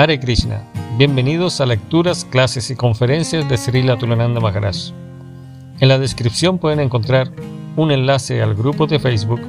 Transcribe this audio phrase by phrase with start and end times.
[0.00, 0.62] Hare Krishna.
[0.96, 4.92] Bienvenidos a lecturas, clases y conferencias de Srila Tulananda Maharaj.
[5.80, 7.32] En la descripción pueden encontrar
[7.74, 9.40] un enlace al grupo de Facebook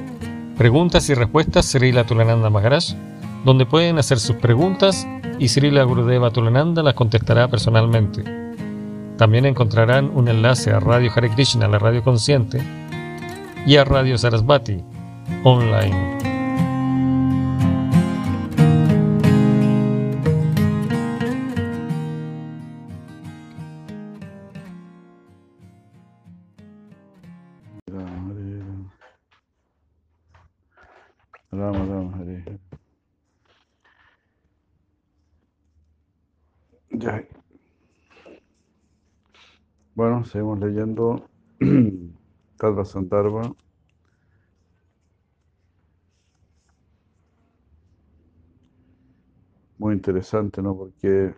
[0.58, 2.96] Preguntas y Respuestas Srila Tulananda Maharaj,
[3.46, 5.08] donde pueden hacer sus preguntas
[5.38, 8.24] y Srila Gurudeva Tulananda las contestará personalmente.
[9.20, 12.60] También encontrarán un enlace a Radio Hare Krishna, la radio consciente,
[13.68, 14.84] y a Radio Sarasvati,
[15.44, 16.39] online.
[40.00, 41.28] Bueno, seguimos leyendo
[42.58, 43.54] Tattva Sandarbha.
[49.80, 50.78] Muy interesante, ¿no?
[50.78, 51.34] Porque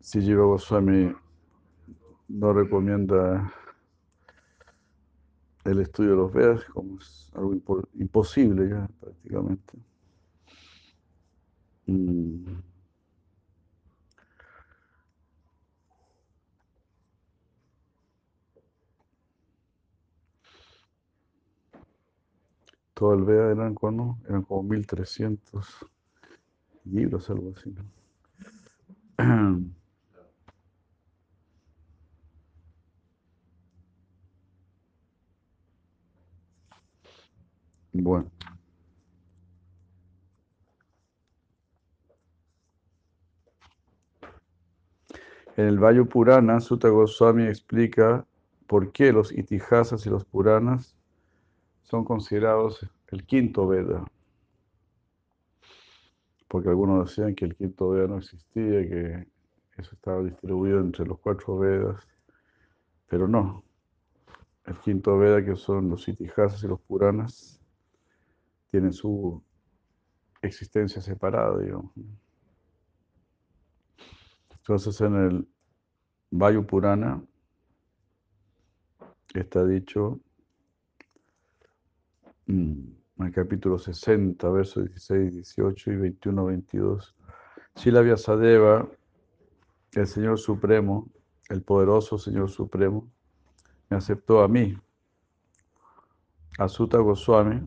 [0.00, 1.00] si Jiva Goswami
[2.28, 3.50] no recomienda
[5.64, 9.74] el estudio de los Vedas como es algo impo- imposible ya prácticamente.
[11.88, 12.60] Mm.
[22.94, 25.86] Todo el Veda eran como, eran como 1300
[26.84, 27.74] libros, algo así.
[29.18, 29.64] ¿no?
[37.96, 38.28] Bueno.
[45.56, 48.26] En el Vayu Purana, Sutta Goswami explica
[48.66, 50.96] por qué los itihasas y los puranas
[51.94, 54.04] son considerados el quinto Veda.
[56.48, 59.28] Porque algunos decían que el quinto Veda no existía, que
[59.76, 62.04] eso estaba distribuido entre los cuatro Vedas,
[63.06, 63.62] pero no.
[64.66, 67.60] El quinto Veda, que son los itihasas y los puranas,
[68.72, 69.40] tienen su
[70.42, 71.92] existencia separada, digamos.
[74.50, 75.48] Entonces en el
[76.32, 77.22] Vayu Purana
[79.32, 80.18] está dicho
[82.46, 87.16] en el capítulo 60, versos 16, 18 y 21, 22.
[87.74, 88.88] Sila Vyasadeva,
[89.92, 91.08] el Señor Supremo,
[91.48, 93.10] el poderoso Señor Supremo,
[93.88, 94.76] me aceptó a mí,
[96.58, 97.66] a Sutta Goswami,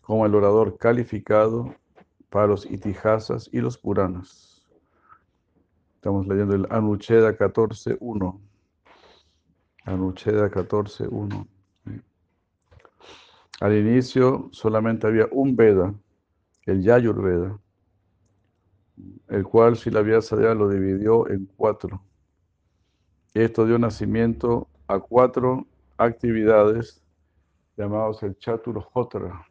[0.00, 1.74] como el orador calificado
[2.30, 4.66] para los itihasas y los puranas.
[5.96, 8.40] Estamos leyendo el Anucheda 14.1.
[9.84, 11.46] Anucheda 14.1.
[13.60, 15.94] Al inicio solamente había un Veda,
[16.66, 17.58] el Yayur Veda,
[19.28, 22.02] el cual si la Vyasadeva lo dividió en cuatro.
[23.32, 25.66] Esto dio nacimiento a cuatro
[25.96, 27.02] actividades
[27.76, 29.46] llamados el Chaturjotra,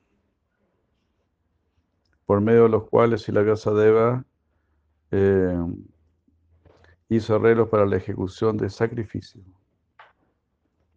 [2.25, 4.23] por medio de los cuales si la Vyasadeva
[5.11, 5.57] eh,
[7.09, 9.43] hizo arreglos para la ejecución de sacrificio.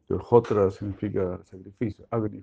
[0.09, 2.43] El Jotra significa sacrificio, Agni.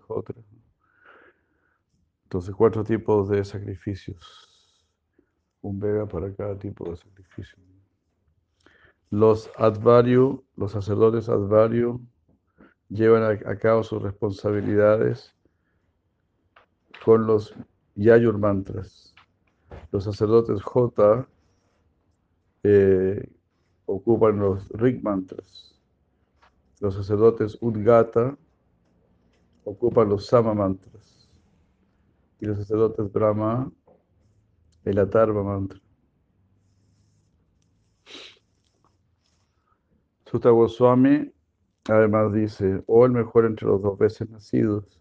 [2.24, 4.88] Entonces, cuatro tipos de sacrificios.
[5.62, 7.58] Un vega para cada tipo de sacrificio.
[9.10, 12.02] Los Advaryu, los sacerdotes Advaryu,
[12.90, 15.34] llevan a, a cabo sus responsabilidades
[17.04, 17.56] con los
[17.96, 19.14] Yayur mantras.
[19.92, 21.28] Los sacerdotes Jota
[22.64, 23.32] eh,
[23.86, 25.75] ocupan los Rig mantras.
[26.80, 28.38] Los sacerdotes Udgata
[29.64, 31.30] ocupan los Sama mantras.
[32.40, 33.72] Y los sacerdotes Brahma
[34.84, 35.80] el Atarva mantra.
[40.26, 41.32] Sutta Goswami
[41.88, 45.00] además dice, o el mejor entre los dos veces nacidos.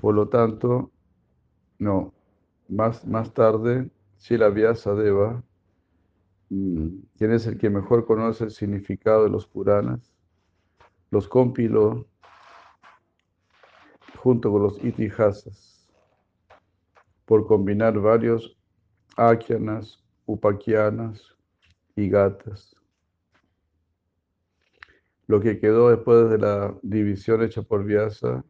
[0.00, 0.90] Por lo tanto,
[1.78, 2.12] no,
[2.68, 5.42] más, más tarde, Shila Vyasadeva
[7.16, 10.12] quien es el que mejor conoce el significado de los Puranas,
[11.12, 12.08] los compiló
[14.16, 15.86] junto con los itihasas
[17.26, 18.56] por combinar varios
[19.18, 21.36] akyanas, upakyanas
[21.96, 22.74] y gatas.
[25.26, 28.42] Lo que quedó después de la división hecha por Vyasa,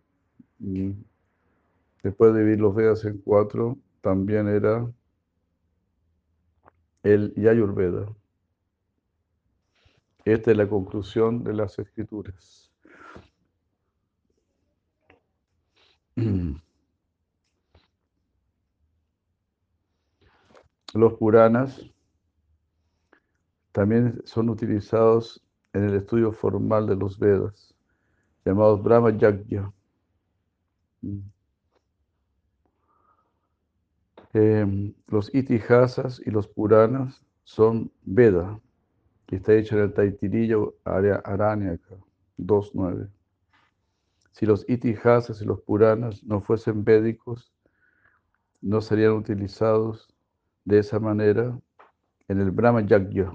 [0.59, 4.89] después de dividir los Vedas en cuatro, también era
[7.03, 8.07] el Yayurveda.
[10.25, 12.71] Esta es la conclusión de las escrituras.
[20.95, 21.83] Los Puranas
[23.73, 25.43] también son utilizados
[25.73, 27.75] en el estudio formal de los Vedas,
[28.45, 29.73] llamados Brahma Yagya.
[34.35, 38.61] Em, los itihasas y los puranas son Veda,
[39.33, 41.97] que está hecho en el Taitiriya Aranyaka
[42.37, 43.09] 2.9.
[44.31, 47.51] Si los itihasas y los puranas no fuesen védicos,
[48.61, 50.15] no serían utilizados
[50.67, 51.59] de esa manera
[52.29, 53.33] en el Brahma Yagya.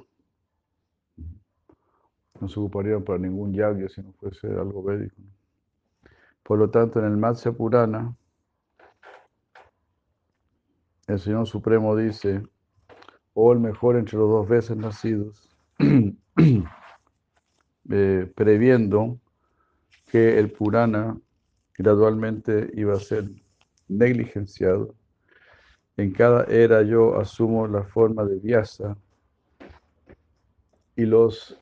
[2.39, 5.19] No se ocuparían para ningún yagya si no fuese algo védico.
[6.43, 8.15] Por lo tanto, en el Matsya Purana,
[11.07, 12.43] el Señor Supremo dice,
[13.33, 15.47] oh, el mejor entre los dos veces nacidos,
[17.89, 19.19] eh, previendo
[20.07, 21.19] que el Purana
[21.77, 23.29] gradualmente iba a ser
[23.88, 24.95] negligenciado.
[25.97, 28.97] En cada era yo asumo la forma de Vyasa
[30.95, 31.59] y los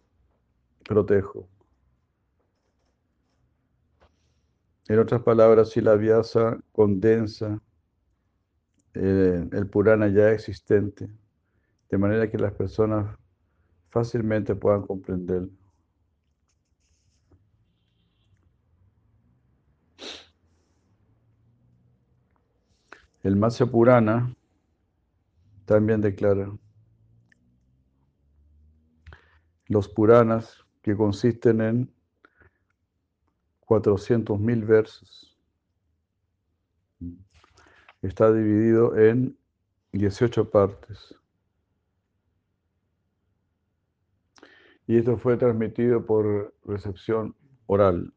[0.87, 1.47] protejo.
[4.87, 7.59] En otras palabras, si la Vyasa condensa
[8.93, 11.09] eh, el Purana ya existente,
[11.89, 13.17] de manera que las personas
[13.95, 15.53] fácilmente puedan comprenderlo.
[23.23, 24.35] El Matsya Purana
[25.63, 26.51] también declara
[29.67, 31.93] los Puranas que consisten en
[33.61, 35.37] 400.000 versos.
[38.01, 39.37] Está dividido en
[39.93, 41.15] 18 partes.
[44.87, 47.35] Y esto fue transmitido por recepción
[47.65, 48.13] oral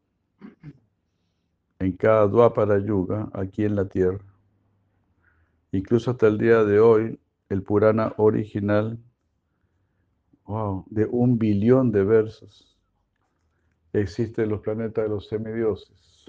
[1.79, 4.23] en cada Dwapara Yuga aquí en la tierra.
[5.71, 8.99] Incluso hasta el día de hoy, el Purana original,
[10.45, 12.77] wow, de un billón de versos,
[13.93, 16.25] existe en los planetas de los semidioses.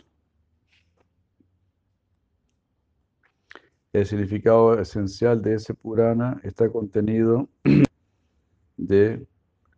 [3.93, 7.49] El significado esencial de ese Purana está contenido
[8.77, 9.27] de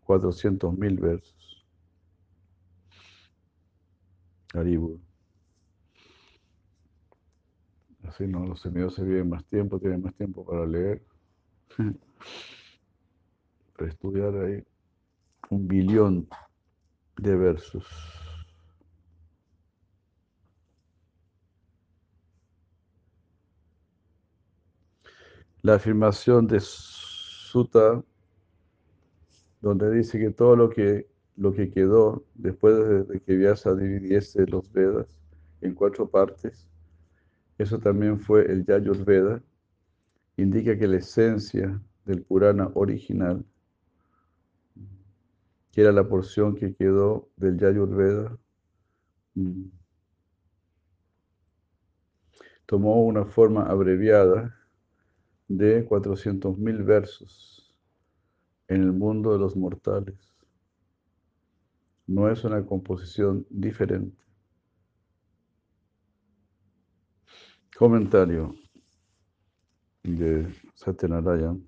[0.06, 1.64] 400.000 versos.
[4.54, 5.00] Haribur.
[8.04, 11.02] Así no, los se viven más tiempo, tienen más tiempo para leer,
[13.76, 14.62] para estudiar ahí
[15.48, 16.28] un billón
[17.16, 17.86] de versos.
[25.62, 28.02] La afirmación de Sutta,
[29.62, 34.70] donde dice que todo lo que, lo que quedó después de que Vyasa dividiese los
[34.72, 35.16] Vedas
[35.60, 36.68] en cuatro partes,
[37.58, 39.40] eso también fue el Yayurveda,
[40.36, 43.44] indica que la esencia del Purana original,
[45.70, 48.36] que era la porción que quedó del Yayurveda,
[49.34, 49.66] mm,
[52.66, 54.56] tomó una forma abreviada
[55.46, 57.61] de 400.000 versos
[58.74, 60.34] en el mundo de los mortales.
[62.06, 64.22] No es una composición diferente.
[67.76, 68.54] Comentario
[70.02, 71.62] de Satyanarayan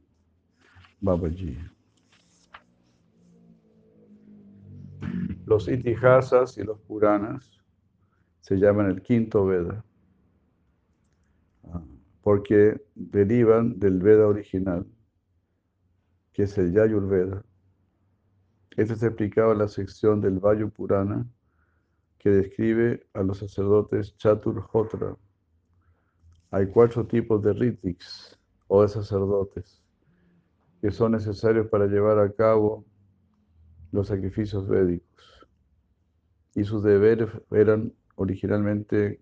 [1.01, 1.59] Babaji.
[5.45, 7.61] Los itihasas y los puranas
[8.41, 9.85] se llaman el quinto Veda
[11.65, 11.83] ah,
[12.23, 14.87] porque derivan del Veda original,
[16.35, 17.43] que es el Yayurveda.
[18.77, 21.27] Esto se explicado en la sección del Vayu Purana
[22.19, 25.17] que describe a los sacerdotes Chaturhotra
[26.55, 28.39] hay cuatro tipos de ritiks
[28.69, 29.83] o de sacerdotes
[30.81, 32.85] que son necesarios para llevar a cabo
[33.91, 35.49] los sacrificios védicos.
[36.55, 39.21] Y sus deberes eran originalmente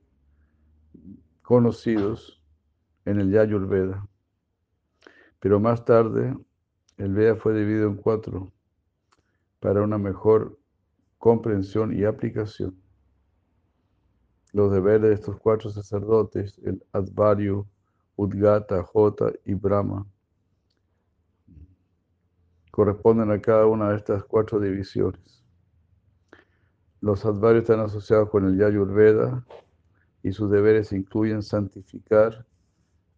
[1.40, 2.42] conocidos
[3.06, 4.06] en el Yayurveda.
[5.40, 6.36] Pero más tarde
[7.02, 8.52] el Veda fue dividido en cuatro
[9.60, 10.58] para una mejor
[11.18, 12.82] comprensión y aplicación
[14.52, 17.66] los deberes de estos cuatro sacerdotes, el Advaryu,
[18.16, 20.06] Udgata, Jota y Brahma,
[22.70, 25.42] corresponden a cada una de estas cuatro divisiones.
[27.00, 29.44] Los Advaryus están asociados con el Yayurveda
[30.22, 32.46] y sus deberes incluyen santificar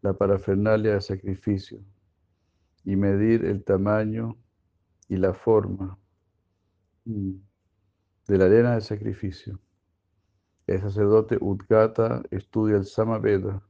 [0.02, 1.80] la parafernalia de sacrificio
[2.84, 4.36] y medir el tamaño
[5.08, 5.98] y la forma
[7.04, 7.32] mm,
[8.28, 9.60] de la arena de sacrificio.
[10.66, 13.62] El sacerdote Udgata estudia el Samaveda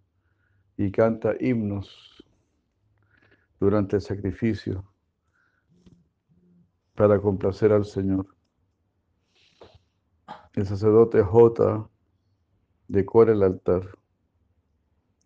[0.76, 2.24] y canta himnos
[3.58, 4.84] durante el sacrificio
[6.94, 8.26] para complacer al Señor.
[10.54, 11.90] El sacerdote J
[12.86, 13.98] decora el altar,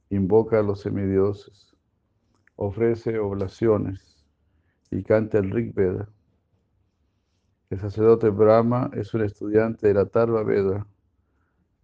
[0.08, 1.76] invoca a los semidioses,
[2.58, 4.26] ofrece oblaciones
[4.90, 6.08] y canta el Rig Veda.
[7.70, 10.84] El sacerdote Brahma es un estudiante de la Tarva Veda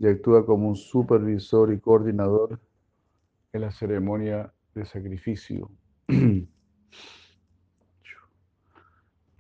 [0.00, 2.60] y actúa como un supervisor y coordinador
[3.52, 5.70] en la ceremonia de sacrificio.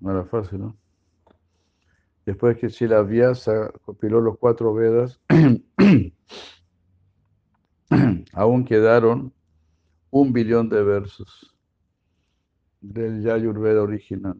[0.00, 0.76] No era ¿no?
[2.26, 5.18] Después que Shila Vyasa compiló los cuatro Vedas,
[8.34, 9.32] aún quedaron
[10.14, 11.52] un billón de versos
[12.80, 14.38] del Yayurveda original.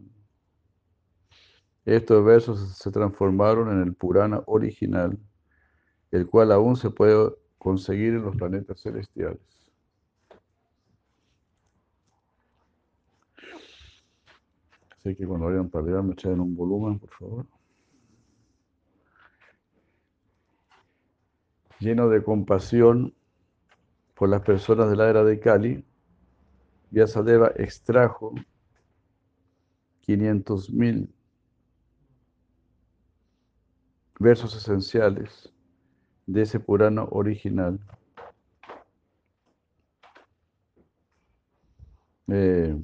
[1.83, 5.19] Estos versos se transformaron en el Purana original,
[6.11, 9.41] el cual aún se puede conseguir en los planetas celestiales.
[14.97, 17.45] Así que cuando vayan para allá me echen un volumen, por favor.
[21.81, 23.13] Lleno de compasión
[24.15, 25.85] por las personas de la era de Cali,
[26.89, 28.33] Vyasadeva extrajo
[30.07, 31.09] 500.000
[34.19, 35.51] versos esenciales
[36.25, 37.79] de ese Purano original.
[42.27, 42.75] Eh,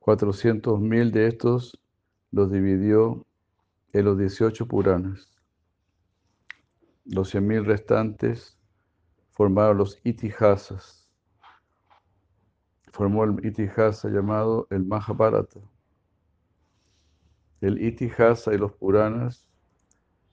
[0.00, 1.80] 400.000 de estos
[2.30, 3.24] los dividió
[3.92, 5.28] en los 18 Puranas.
[7.04, 8.58] Los 100.000 restantes
[9.32, 11.08] formaron los Itihasas.
[12.92, 15.60] Formó el Itihasa llamado el Mahabharata.
[17.60, 19.46] El Itihasa y los Puranas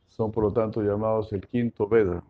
[0.08, 2.24] son por lo tanto llamados el quinto Veda,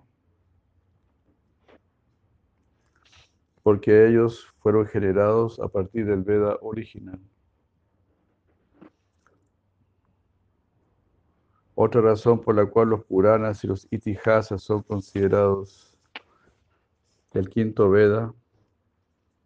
[3.64, 7.20] porque ellos fueron generados a partir del Veda original.
[11.74, 15.89] Otra razón por la cual los Puranas y los Itihasas son considerados
[17.34, 18.34] el quinto Veda,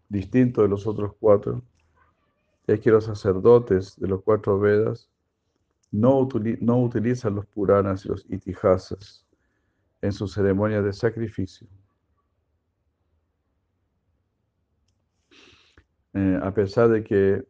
[0.09, 1.63] distinto de los otros cuatro,
[2.67, 5.09] es que los sacerdotes de los cuatro Vedas
[5.91, 9.25] no, utilizan los Puranas y los Itihasas
[10.01, 11.67] en sus ceremonias de sacrificio.
[16.13, 17.43] Eh, a pesar de que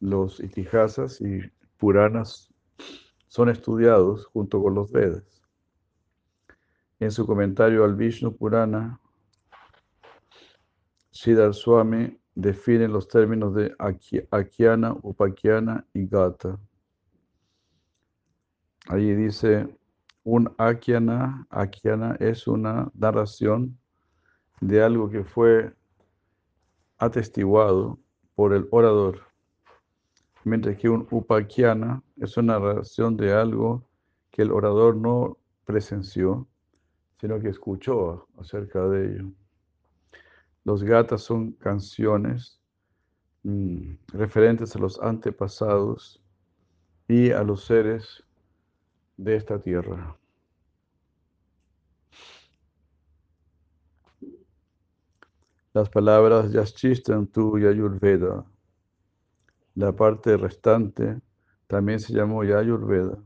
[0.00, 1.40] los Itihasas y
[1.76, 2.52] Puranas
[3.28, 5.37] son estudiados junto con los Vedas.
[7.00, 9.00] En su comentario al Vishnu Purana,
[11.12, 13.72] Siddhar Swami define los términos de
[14.30, 16.58] Akyana, Upakyana y Gata.
[18.88, 19.68] Allí dice,
[20.24, 23.78] un Akyana, Akyana es una narración
[24.60, 25.72] de algo que fue
[26.98, 27.98] atestiguado
[28.34, 29.20] por el orador,
[30.42, 33.84] mientras que un Upakyana es una narración de algo
[34.30, 36.48] que el orador no presenció,
[37.20, 39.30] sino que escuchó acerca de ello.
[40.64, 42.60] Los gatas son canciones
[43.42, 46.22] mm, referentes a los antepasados
[47.08, 48.22] y a los seres
[49.16, 50.16] de esta tierra.
[55.72, 58.44] Las palabras Yaschistan tu Yayurveda.
[59.74, 61.20] La parte restante
[61.66, 63.18] también se llamó Yayurveda.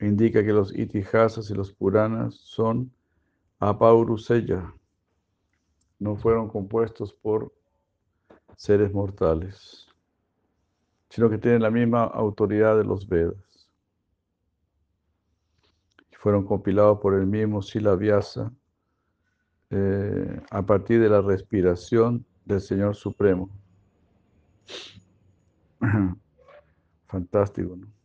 [0.00, 2.92] Indica que los Itihasas y los Puranas son
[3.58, 4.72] Apauruseya.
[5.98, 7.52] No fueron compuestos por
[8.56, 9.86] seres mortales,
[11.10, 13.48] sino que tienen la misma autoridad de los Vedas
[16.18, 18.52] fueron compilados por el mismo Sila Vyasa
[19.70, 23.48] eh, a partir de la respiración del Señor Supremo.
[27.06, 27.97] Fantástico, ¿no?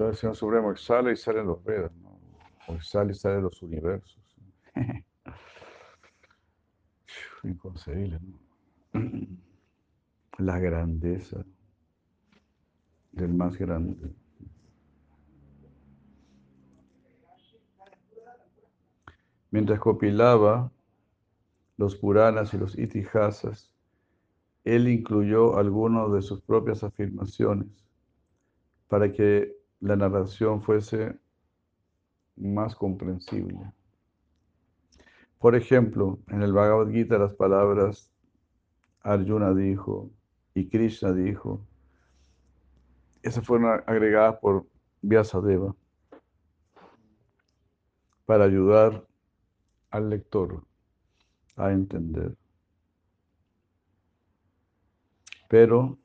[0.00, 2.18] Entonces el Señor Supremo exhala y salen los Vedas, ¿no?
[2.68, 4.18] O exhala y salen los universos.
[7.42, 8.40] Inconcebible, ¿no?
[10.38, 11.44] La grandeza
[13.12, 14.10] del más grande.
[19.50, 20.72] Mientras compilaba
[21.76, 23.70] los Puranas y los Itihasas,
[24.64, 27.68] él incluyó algunas de sus propias afirmaciones
[28.88, 31.18] para que la narración fuese
[32.36, 33.72] más comprensible.
[35.38, 38.12] Por ejemplo, en el Bhagavad Gita las palabras
[39.02, 40.10] Arjuna dijo
[40.54, 41.66] y Krishna dijo,
[43.22, 44.66] esas fueron agregadas por
[45.02, 45.74] Vyasadeva
[48.26, 49.06] para ayudar
[49.90, 50.62] al lector
[51.56, 52.36] a entender.
[55.48, 55.98] Pero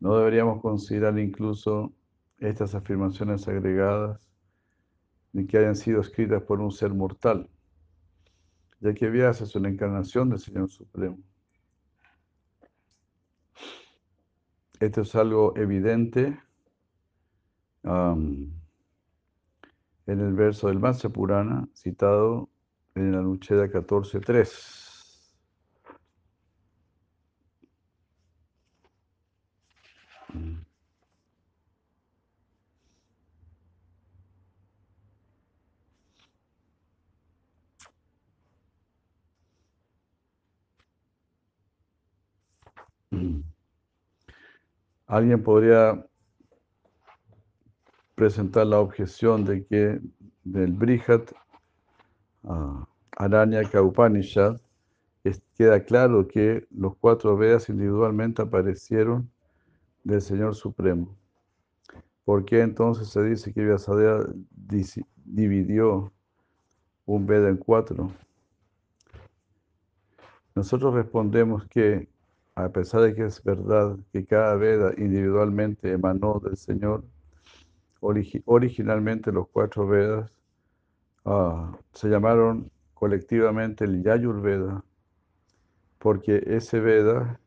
[0.00, 1.92] no deberíamos considerar incluso
[2.40, 4.28] estas afirmaciones agregadas
[5.32, 7.48] ni que hayan sido escritas por un ser mortal,
[8.80, 11.18] ya que Vyasa es una encarnación del Señor Supremo.
[14.80, 16.40] Esto es algo evidente
[17.84, 18.60] en
[20.06, 22.48] el verso del Matsya Purana citado
[22.94, 24.79] en la Nucheda 14.3.
[45.06, 46.06] Alguien podría
[48.14, 50.00] presentar la objeción de que
[50.44, 51.32] del Brihat
[52.42, 52.84] uh,
[53.16, 54.60] Aranyaka Upanishad
[55.60, 59.30] queda claro que los cuatro Vedas individualmente aparecieron
[60.04, 61.14] del Señor Supremo.
[62.24, 64.24] ¿Por qué entonces se dice que Vyasadeva
[65.26, 66.10] dividió
[67.04, 68.10] un Veda en cuatro?
[70.54, 72.08] Nosotros respondemos que
[72.64, 77.04] a pesar de que es verdad que cada Veda individualmente emanó del Señor,
[78.00, 80.30] originalmente los cuatro Vedas
[81.24, 84.84] ah, se llamaron colectivamente el Yayurveda,
[85.98, 87.40] porque ese Veda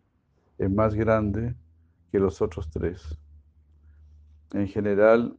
[0.57, 1.55] es más grande
[2.11, 3.17] que los otros tres.
[4.53, 5.37] En general,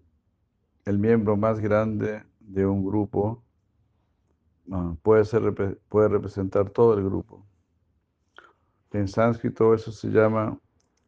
[0.85, 3.43] el miembro más grande de un grupo
[4.73, 5.55] ah, puede, ser,
[5.89, 7.45] puede representar todo el grupo.
[8.95, 10.57] En sánscrito eso se llama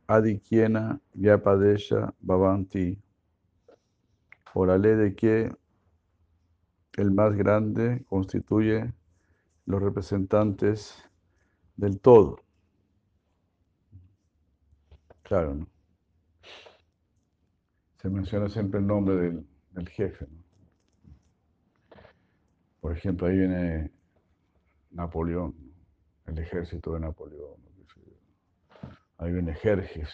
[0.09, 3.01] Adikyena Vyapadesha Bhavanti,
[4.53, 5.53] por la ley de que
[6.95, 8.93] el más grande constituye
[9.67, 11.01] los representantes
[11.77, 12.41] del todo.
[15.23, 15.69] Claro, ¿no?
[18.03, 19.15] Se menciona siempre el nombre
[19.71, 20.27] del, jefe.
[22.81, 23.93] Por ejemplo, ahí viene
[24.91, 25.55] Napoleón,
[26.27, 27.66] el ejército de Napoleón.
[29.19, 30.13] Ahí viene Jerjes.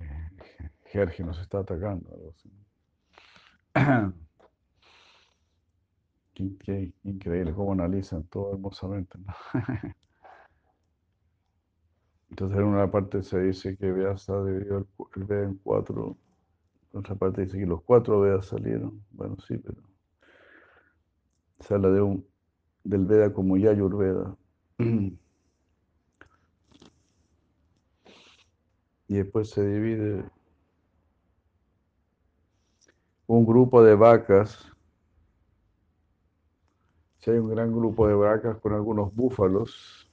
[0.00, 0.30] Eh,
[0.86, 2.34] Jerjes nos está atacando.
[6.34, 9.18] Qué, increíble cómo analizan todo hermosamente.
[12.30, 16.18] Entonces en una parte se dice que Vyasa dividió el, el Veda en cuatro,
[16.92, 19.04] en otra parte dice que los cuatro Vedas salieron.
[19.12, 19.80] Bueno, sí, pero
[21.60, 22.26] se habla de un,
[22.82, 24.36] del Veda como Yayurveda.
[29.08, 30.24] y después se divide
[33.26, 34.70] un grupo de vacas.
[37.18, 40.10] Si hay un gran grupo de vacas con algunos búfalos,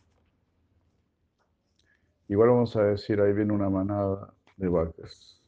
[2.27, 5.41] igual vamos a decir, ahí viene una manada de vacas.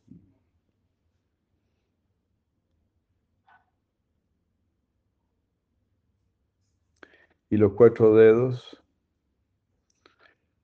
[7.50, 8.84] Y los cuatro dedos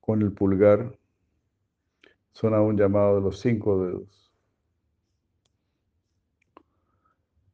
[0.00, 0.99] con el pulgar
[2.32, 4.32] son aún llamados los cinco dedos.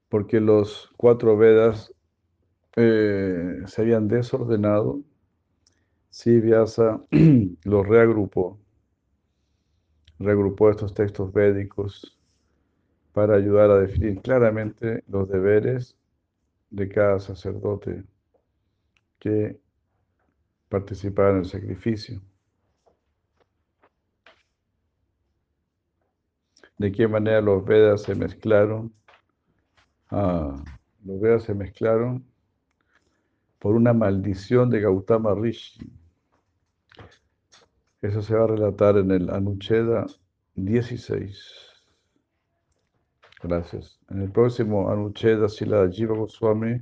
[0.08, 1.92] Porque los cuatro Vedas
[2.76, 5.00] eh, se habían desordenado
[6.10, 7.02] si Vyasa
[7.64, 8.58] los reagrupó,
[10.18, 12.16] reagrupó estos textos védicos
[13.12, 15.96] para ayudar a definir claramente los deberes
[16.70, 18.04] de cada sacerdote
[19.18, 19.58] que
[20.68, 22.20] participaba en el sacrificio.
[26.78, 28.92] De qué manera los Vedas se mezclaron.
[30.10, 30.62] Ah,
[31.04, 32.24] los Vedas se mezclaron
[33.58, 35.90] por una maldición de Gautama Rishi.
[38.02, 40.06] Eso se va a relatar en el Anucheda
[40.54, 41.66] 16.
[43.42, 43.98] Gracias.
[44.10, 46.80] En el próximo Anucheda, Sila Jiva Goswami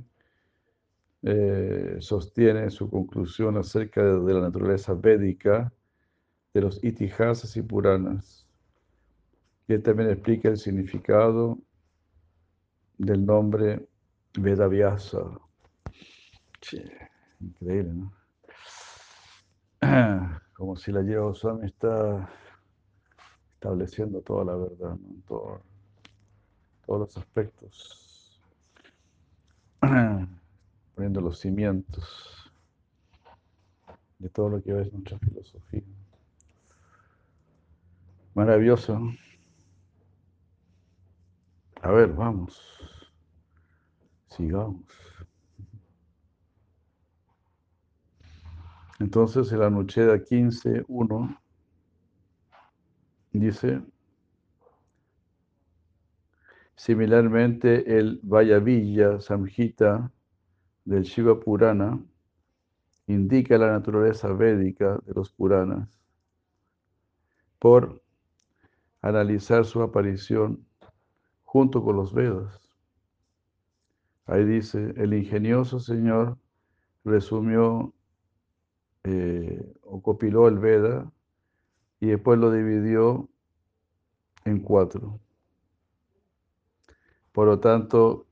[1.23, 5.71] eh, sostiene su conclusión acerca de, la naturaleza védica
[6.53, 8.44] de los itihasas y puranas
[9.67, 11.57] que también explica el significado
[12.97, 13.87] del nombre
[14.37, 15.39] Vedavyasa.
[17.39, 18.13] increíble, ¿no?
[20.53, 22.29] Como si la lleva Osami está
[23.53, 25.61] estableciendo toda la verdad, ¿no?
[26.85, 28.39] todos los aspectos,
[30.95, 32.51] poniendo los cimientos
[34.19, 35.83] de todo lo que es nuestra filosofía.
[38.35, 39.01] Maravilloso.
[41.85, 42.59] A ver, vamos.
[44.25, 44.81] Sigamos.
[48.99, 51.39] Entonces el Anucheda 15.1
[53.33, 53.83] dice,
[56.75, 60.11] similarmente el Vayavilla Samhita
[60.85, 62.03] del Shiva Purana
[63.05, 65.87] indica la naturaleza védica de los Puranas
[67.59, 68.01] por
[69.03, 70.65] analizar su aparición
[71.55, 72.59] junto con los Vedas.
[74.25, 76.37] Ahí dice, el ingenioso Señor
[77.05, 77.93] resumió
[79.05, 81.09] eh, o copiló el Veda
[82.01, 83.29] y después lo dividió
[84.43, 85.21] en cuatro.
[87.31, 88.27] Por lo tanto,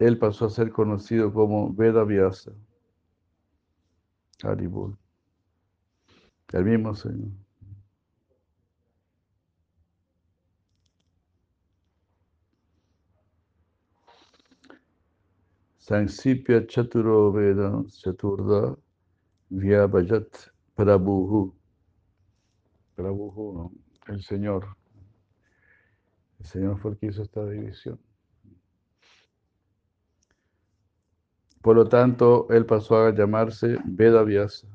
[0.00, 2.50] él pasó a ser conocido como Veda Vyasa.
[4.42, 4.98] Haribol.
[6.52, 7.30] El mismo Señor.
[15.90, 18.76] Sansipya Chaturo Veda Chaturda
[19.50, 21.52] Vyabhajat Prabhuhu.
[22.94, 23.72] Prabhuhu, ¿no?
[24.06, 24.68] el Señor.
[26.38, 27.98] El Señor fue el que hizo esta división.
[31.60, 34.68] Por lo tanto, él pasó a llamarse Veda Vyasa.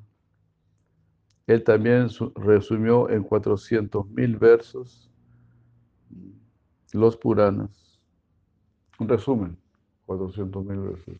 [1.47, 5.09] Él también resumió en 400.000 versos
[6.91, 8.01] los Puranas.
[8.99, 9.57] Un resumen,
[10.05, 11.17] 400.000 versos.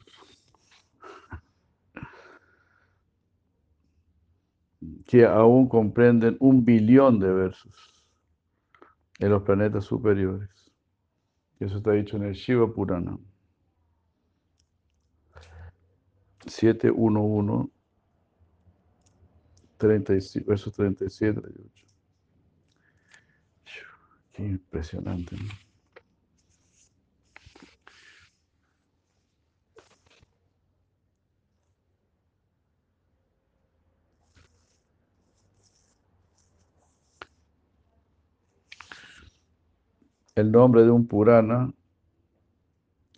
[5.06, 8.06] Que aún comprenden un billón de versos
[9.20, 10.50] en los planetas superiores.
[11.60, 13.18] Eso está dicho en el Shiva Purana.
[16.46, 17.72] 711,
[19.78, 21.88] 35, versos 37 38.
[24.34, 25.38] Qué impresionante.
[25.38, 25.65] ¿no?
[40.36, 41.74] El nombre de un Purana,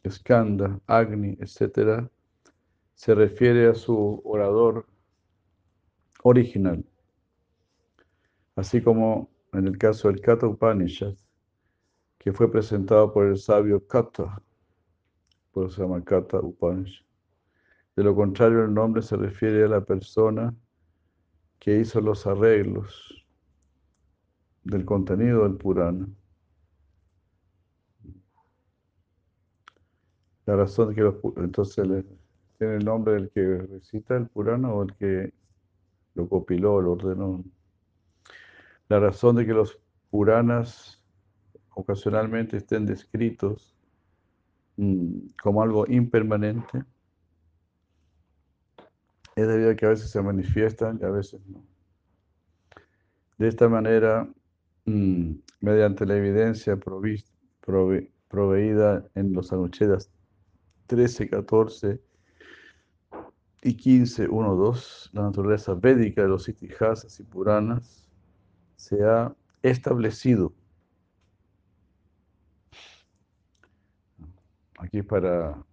[0.08, 2.08] Skanda, Agni, etcétera,
[2.94, 4.86] se refiere a su orador
[6.22, 6.86] original,
[8.56, 11.16] así como en el caso del Kata Upanishad,
[12.20, 14.40] que fue presentado por el sabio Kata,
[15.52, 17.04] por eso se llama Kata Upanishad.
[17.96, 20.56] De lo contrario, el nombre se refiere a la persona
[21.58, 23.26] que hizo los arreglos
[24.64, 26.08] del contenido del Purana.
[30.48, 32.06] La razón que los, entonces
[32.58, 35.34] tiene el nombre del que recita el Purana o el que
[36.16, 37.44] lo copiló, lo ordenó.
[38.88, 39.78] La razón de que los
[40.10, 41.04] Puranas
[41.76, 43.76] ocasionalmente estén descritos
[44.78, 46.86] mm, como algo impermanente
[49.36, 51.62] es debido a que a veces se manifiestan y a veces no.
[53.38, 54.30] De esta manera,
[54.86, 56.80] mm, mediante la evidencia
[58.30, 60.10] proveída en los Anuchedas
[60.88, 62.02] 13, 14
[63.62, 68.08] y 15, 1, 2, la naturaleza védica de los itihasas y puranas
[68.76, 70.54] se ha establecido.
[74.80, 75.64] Aquí para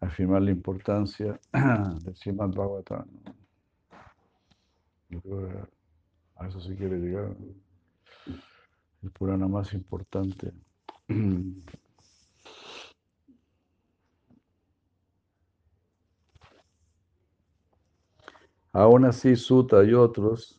[0.00, 1.38] afirmar la importancia
[2.04, 3.06] del Srimad Bhagavatam.
[6.36, 7.36] A eso sí quiere llegar.
[9.02, 10.52] El Purana más importante.
[18.72, 20.58] Aún así, Suta y otros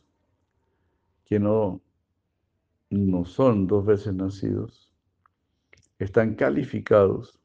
[1.24, 1.80] que no,
[2.88, 4.92] no son dos veces nacidos,
[5.98, 7.40] están calificados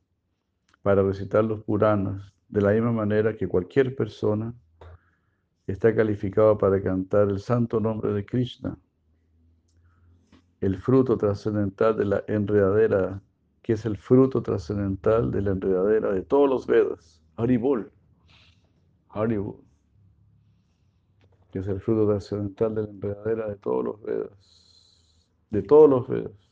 [0.83, 4.53] para recitar los Puranas de la misma manera que cualquier persona
[5.65, 8.77] está calificada para cantar el santo nombre de Krishna,
[10.61, 13.21] el fruto trascendental de la enredadera,
[13.63, 17.91] que es el fruto trascendental de la enredadera de todos los Vedas, Haribol.
[19.09, 19.68] Haribol
[21.51, 24.31] que es el fruto trascendental de la enredadera de todos los Vedas,
[25.49, 26.49] de todos los Vedas.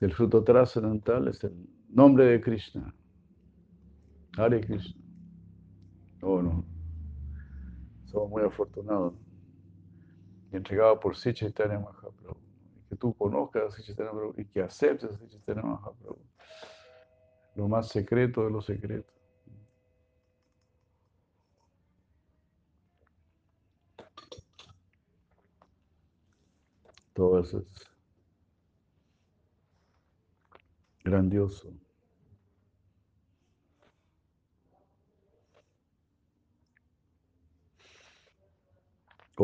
[0.00, 1.54] El fruto trascendental es el
[1.88, 2.92] nombre de Krishna.
[4.36, 5.00] Hare Krishna.
[6.22, 6.64] Oh, no.
[8.06, 9.14] Somos muy afortunados.
[10.50, 12.36] Entregado por Sri Chaitanya Mahaprabhu.
[12.88, 16.18] Que tú conozcas a Sri Chaitanya Mahaprabhu y que aceptes a Sri Chaitanya Mahaprabhu.
[17.54, 19.21] Lo más secreto de los secretos.
[27.14, 27.86] Todo eso es
[31.04, 31.72] grandioso.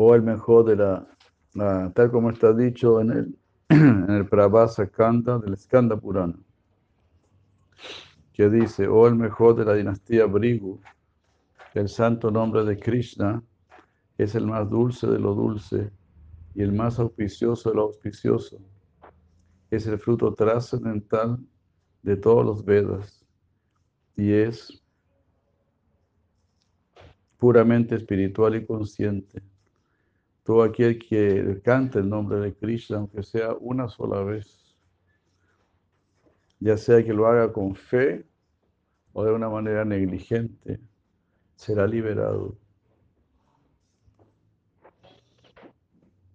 [0.01, 3.37] o el mejor de la, tal como está dicho en el,
[3.69, 6.35] en el Prabhasa Kanta del Skanda Purana,
[8.31, 10.79] que dice, o el mejor de la dinastía Brigu,
[11.73, 13.43] el santo nombre de Krishna
[14.17, 15.91] es el más dulce de lo dulce
[16.59, 18.59] y el más auspicioso de lo auspicioso.
[19.71, 21.39] Es el fruto trascendental
[22.01, 23.25] de todos los Vedas
[24.17, 24.83] y es
[27.37, 29.41] puramente espiritual y consciente.
[30.43, 34.75] Todo aquel que cante el nombre de Krishna, aunque sea una sola vez,
[36.59, 38.25] ya sea que lo haga con fe
[39.13, 40.81] o de una manera negligente,
[41.55, 42.57] será liberado.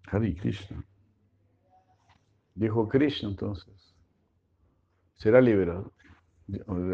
[0.07, 0.85] Hari Krishna.
[2.55, 3.95] Dijo Krishna entonces,
[5.14, 5.93] será liberado.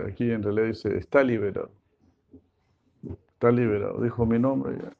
[0.06, 1.72] Aquí en realidad dice, está liberado.
[3.02, 4.00] Está liberado.
[4.02, 4.96] Dijo mi nombre ya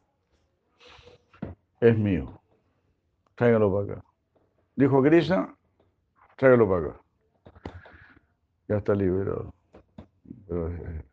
[1.80, 2.40] es mío.
[3.34, 4.04] Tráigalo para acá.
[4.76, 5.56] Dijo Krishna,
[6.36, 7.00] tráigalo para acá.
[8.68, 9.54] Ya está liberado.
[10.46, 11.04] Pero eh,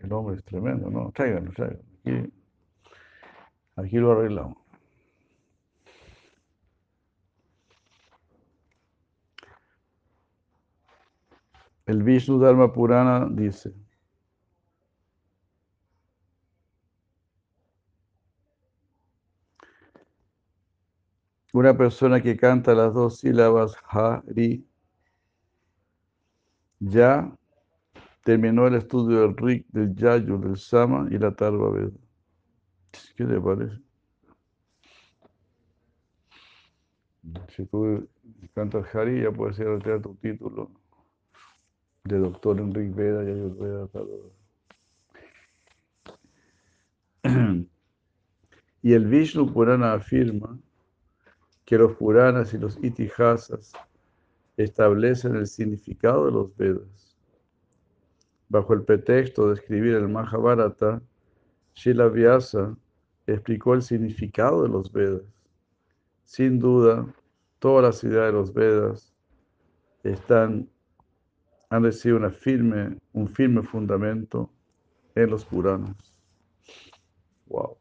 [0.00, 1.12] el hombre es tremendo, ¿no?
[1.12, 1.84] Tráiganlo, tráiganlo.
[2.00, 2.32] Aquí,
[3.76, 4.67] aquí lo arreglamos.
[11.88, 13.72] El Vishnu Dharma Purana dice,
[21.54, 24.66] Una persona que canta las dos sílabas Hari
[26.78, 27.34] ya
[28.22, 31.90] terminó el estudio del Rik, del Yayu, del Sama y la Tarva Veda.
[33.16, 33.80] ¿Qué te parece?
[37.48, 38.06] Si tú
[38.54, 40.70] cantas Hari, ya puedes ir a tu título
[42.08, 43.88] de doctor en Rik Veda y Ayurveda.
[48.80, 50.56] Y el Vishnu Purana afirma
[51.64, 53.72] que los Puranas y los Itihasas
[54.56, 57.16] establecen el significado de los Vedas.
[58.48, 61.02] Bajo el pretexto de escribir el Mahabharata,
[61.74, 62.76] Shila Vyasa
[63.26, 65.22] explicó el significado de los Vedas.
[66.24, 67.06] Sin duda,
[67.58, 69.12] todas las ideas de los Vedas
[70.02, 70.68] están,
[71.70, 74.50] han recibido una firme, un firme fundamento
[75.14, 75.96] en los Puranas.
[77.46, 77.76] Wow.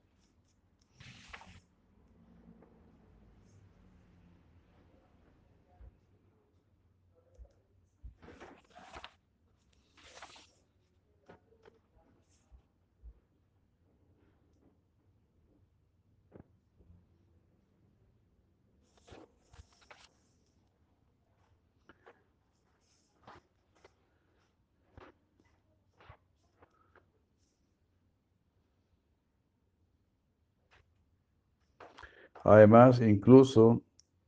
[32.47, 33.81] Además, incluso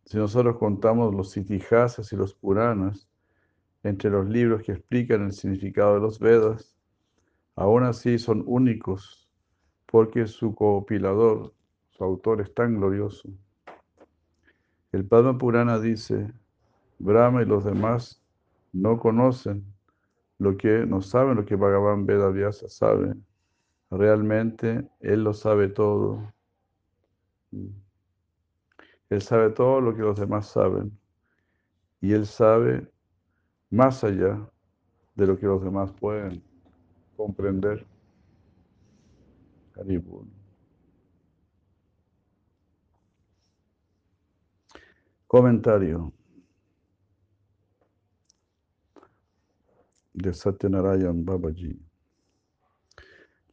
[0.04, 3.08] si nosotros contamos los itihasas y los puranas
[3.82, 6.76] entre los libros que explican el significado de los Vedas,
[7.56, 9.30] aún así son únicos
[9.86, 11.54] porque su compilador,
[11.92, 13.30] su autor es tan glorioso.
[14.92, 16.34] El Padma Purana dice,
[16.98, 18.22] Brahma y los demás
[18.74, 19.64] no conocen
[20.40, 23.16] lo que, no saben lo que Bhagavan Veda Vyasa sabe.
[23.90, 26.34] Realmente Él lo sabe todo.
[29.10, 30.98] Él sabe todo lo que los demás saben.
[32.02, 32.91] Y Él sabe
[33.69, 34.50] más allá
[35.15, 36.43] de lo que los demás pueden
[37.17, 37.86] comprender.
[45.28, 46.13] Comentario
[50.13, 51.80] de Satyanarayan Babaji.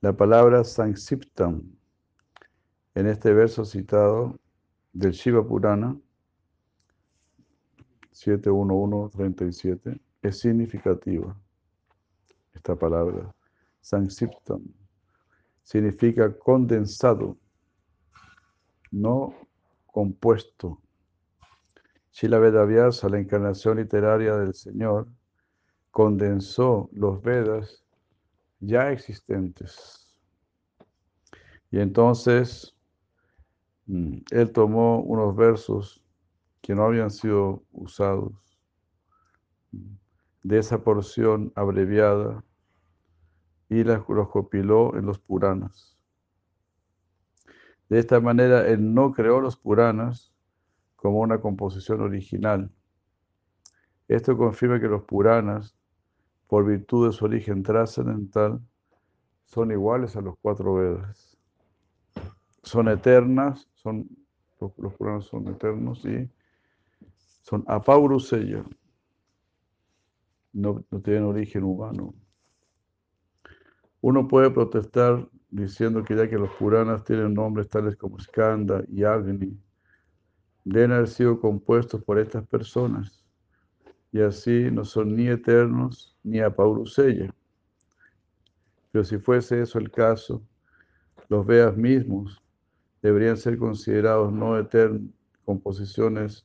[0.00, 1.62] La palabra Sangsiptam
[2.94, 4.38] en este verso citado
[4.96, 5.94] del Shiva Purana
[8.12, 11.38] 71137 es significativa.
[12.54, 13.34] Esta palabra,
[13.82, 14.62] Sansiptam,
[15.62, 17.36] significa condensado,
[18.90, 19.34] no
[19.84, 20.80] compuesto.
[22.12, 25.08] Shila Vedavyasa, la encarnación literaria del Señor,
[25.90, 27.84] condensó los Vedas
[28.60, 30.16] ya existentes.
[31.70, 32.75] Y entonces
[33.86, 36.02] él tomó unos versos
[36.60, 38.32] que no habían sido usados
[39.72, 39.94] mm,
[40.42, 42.44] de esa porción abreviada
[43.68, 45.96] y los compiló en los Puranas.
[47.88, 50.32] De esta manera, él no creó los Puranas
[50.96, 52.70] como una composición original.
[54.08, 55.76] Esto confirma que los Puranas,
[56.48, 58.60] por virtud de su origen trascendental,
[59.44, 61.36] son iguales a los cuatro Vedas.
[62.62, 64.08] Son eternas, son,
[64.60, 66.28] los, Puranas son eternos y
[67.42, 68.64] son apauruseya,
[70.52, 72.12] no, no tienen origen humano.
[74.00, 79.04] Uno puede protestar diciendo que ya que los Puranas tienen nombres tales como Skanda y
[79.04, 79.56] Agni,
[80.64, 83.24] deben haber sido compuestos por estas personas,
[84.10, 87.32] y así no son ni eternos ni apauruseya.
[88.90, 90.42] Pero si fuese eso el caso,
[91.28, 92.42] los Veas mismos
[93.06, 95.08] deberían ser considerados no eternos,
[95.44, 96.44] composiciones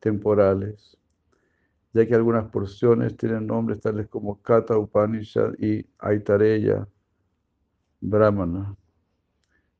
[0.00, 0.98] temporales,
[1.92, 6.88] ya que algunas porciones tienen nombres tales como Kata Upanishad y Aitareya
[8.00, 8.74] Brahmana,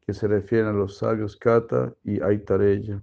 [0.06, 3.02] que se refieren a los sabios Kata y Aitareya.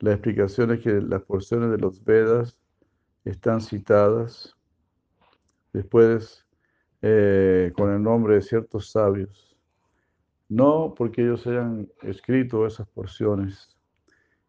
[0.00, 2.58] La explicación es que las porciones de los Vedas
[3.24, 4.56] están citadas
[5.72, 6.44] después
[7.02, 9.45] eh, con el nombre de ciertos sabios,
[10.48, 13.76] no porque ellos hayan escrito esas porciones,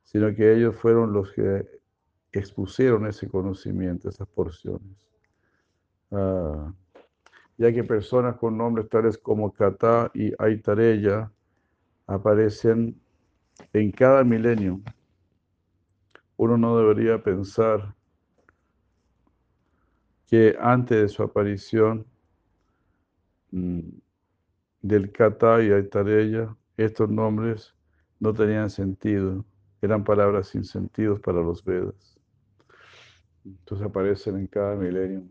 [0.03, 1.65] sino que ellos fueron los que
[2.31, 4.95] expusieron ese conocimiento, esas porciones.
[6.11, 6.73] Ah,
[7.57, 11.31] ya que personas con nombres tales como Kata y Aitareya
[12.05, 12.99] aparecen
[13.73, 14.79] en cada milenio.
[16.37, 17.95] Uno no debería pensar
[20.27, 22.05] que antes de su aparición
[23.51, 23.79] mm,
[24.81, 27.75] del Kata y Aitareya, estos nombres
[28.19, 29.45] no tenían sentido,
[29.81, 32.19] eran palabras sin sentido para los Vedas.
[33.45, 35.23] Entonces aparecen en cada milenio.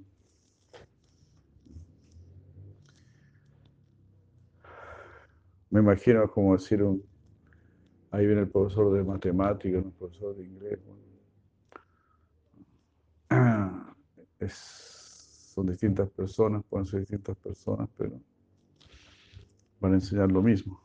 [5.70, 7.04] Me imagino como decir un,
[8.10, 10.78] ahí viene el profesor de matemáticas, el profesor de inglés.
[14.48, 18.20] son distintas personas, pueden ser distintas personas, pero
[19.80, 20.80] van a enseñar lo mismo.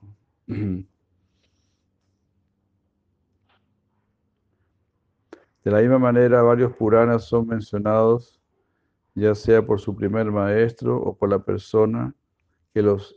[5.63, 8.41] De la misma manera, varios Puranas son mencionados,
[9.13, 12.15] ya sea por su primer maestro o por la persona
[12.73, 13.15] que los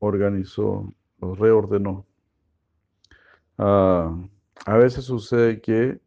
[0.00, 2.04] reorganizó, los reordenó.
[3.56, 4.14] Ah,
[4.66, 5.98] a veces sucede que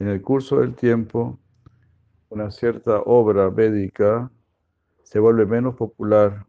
[0.00, 1.38] en el curso del tiempo,
[2.30, 4.30] una cierta obra védica
[5.14, 6.44] se vuelve menos popular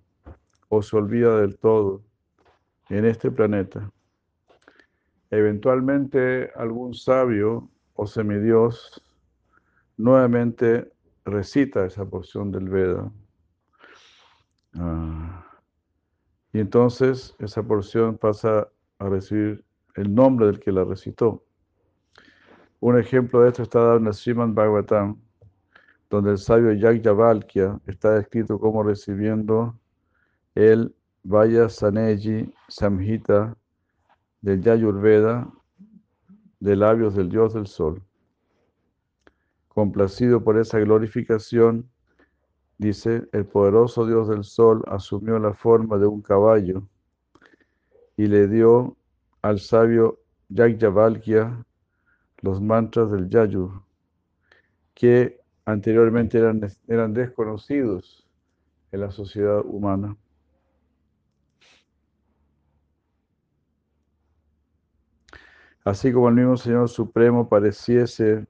[0.69, 2.01] o se olvida del todo
[2.89, 3.91] en este planeta.
[5.29, 9.03] Eventualmente algún sabio o semidios
[9.97, 10.91] nuevamente
[11.25, 13.11] recita esa porción del Veda.
[14.73, 15.45] Ah,
[16.51, 21.43] y entonces esa porción pasa a recibir el nombre del que la recitó.
[22.79, 25.21] Un ejemplo de esto está dado en el Srimad Bhagavatam,
[26.09, 29.77] donde el sabio Yagyavalkya está escrito como recibiendo
[30.53, 33.57] el Vaya Saneji Samhita
[34.41, 35.51] del Yayurveda
[36.59, 38.01] de labios del Dios del Sol.
[39.69, 41.89] Complacido por esa glorificación,
[42.77, 46.87] dice, el poderoso Dios del Sol asumió la forma de un caballo
[48.15, 48.95] y le dio
[49.41, 51.65] al sabio Yagyavalkya
[52.41, 53.81] los mantras del Yayur,
[54.93, 58.27] que anteriormente eran, eran desconocidos
[58.91, 60.15] en la sociedad humana.
[65.83, 68.47] Así como el mismo Señor Supremo pareciese,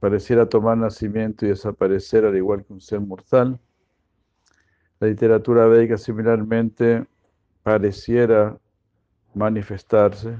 [0.00, 3.58] pareciera tomar nacimiento y desaparecer al igual que un ser mortal,
[5.00, 7.06] la literatura védica similarmente
[7.62, 8.58] pareciera
[9.34, 10.36] manifestarse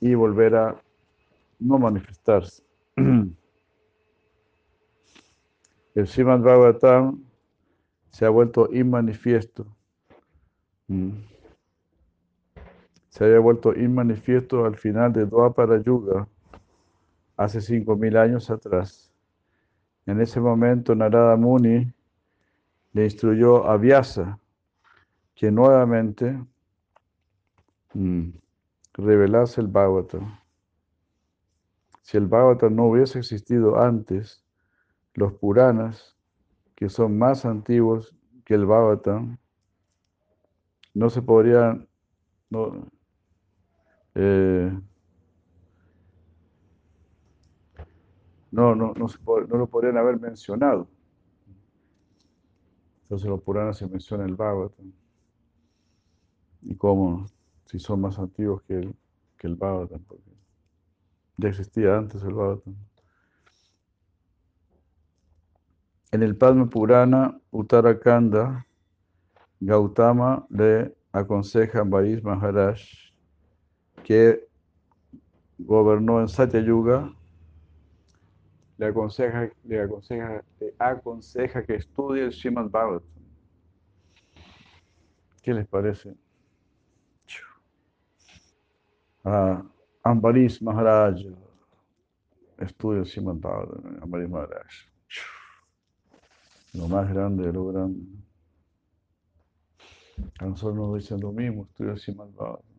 [0.00, 0.82] y volver a
[1.60, 2.62] no manifestarse.
[5.94, 7.22] El Srimad Bhagavatam
[8.10, 9.66] se ha vuelto inmanifiesto.
[10.88, 11.12] Mm
[13.14, 16.26] se había vuelto inmanifiesto al final de Dwapara Yuga,
[17.36, 19.12] hace 5.000 años atrás.
[20.04, 21.92] En ese momento Narada Muni
[22.92, 24.40] le instruyó a Vyasa
[25.36, 26.36] que nuevamente
[27.92, 28.30] mm,
[28.94, 30.36] revelase el Bhagavatam.
[32.02, 34.43] Si el Bhagavatam no hubiese existido antes,
[35.14, 36.16] los Puranas,
[36.74, 39.38] que son más antiguos que el Bhagavatam,
[40.92, 41.88] no se podrían,
[42.50, 42.88] no,
[44.14, 44.72] eh,
[48.50, 50.88] no, no, no, no, lo podrían haber mencionado.
[53.02, 54.92] Entonces los Puranas se menciona el Bhagavatam.
[56.62, 57.26] Y cómo,
[57.66, 58.96] si son más antiguos que el,
[59.36, 60.30] que el Bhagavatam, porque
[61.36, 62.74] ya existía antes el Bhagavatam.
[66.14, 68.64] En el Padma Purana, Uttarakhanda
[69.58, 72.80] Gautama le aconseja a Ambaris Maharaj
[74.04, 74.46] que
[75.58, 77.12] gobernó en Satyayuga,
[78.78, 79.50] le aconseja
[81.66, 83.08] que estudie el Srimad Bhagavatam.
[85.42, 86.14] ¿Qué les parece?
[89.24, 89.64] Ah,
[90.04, 91.16] Ambaris Maharaj,
[92.58, 94.94] estudia el Srimad Bhagavatam, Ambaris Maharaj.
[96.74, 98.04] Lo más grande de lo grande.
[100.40, 102.74] A nosotros nos dicen lo mismo, el Srimad Bhagavatam.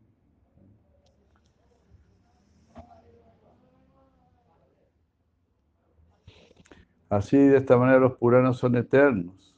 [7.09, 9.55] Así, de esta manera, los Puranas son eternos,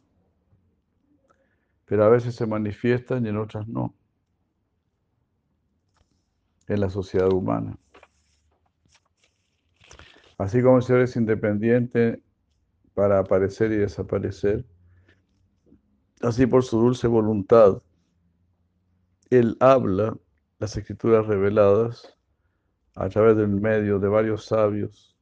[1.86, 3.96] pero a veces se manifiestan y en otras no,
[6.68, 7.76] en la sociedad humana.
[10.38, 12.22] Así como el Señor es independiente
[12.98, 14.66] para aparecer y desaparecer,
[16.24, 17.84] así por su dulce voluntad,
[19.30, 20.18] Él habla
[20.58, 22.18] las escrituras reveladas
[22.96, 25.16] a través del medio de varios sabios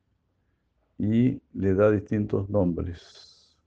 [0.97, 3.57] y le da distintos nombres.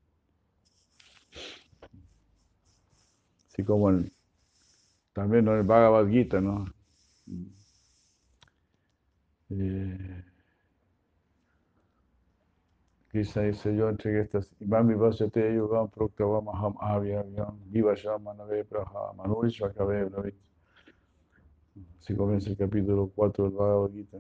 [3.49, 3.91] Así como
[5.13, 6.65] también en el Bhagavad Gita, ¿no?
[9.51, 10.25] Eh,
[13.11, 20.11] Krishna dice, yo entregué estas, Imam Vivasate Yugam Proktavam Aham Avyam Vivasham Manave Praha Manurishvakave
[20.11, 20.35] Bravit.
[21.99, 24.19] Así comienza el capítulo 4 del Bhagavad Gita.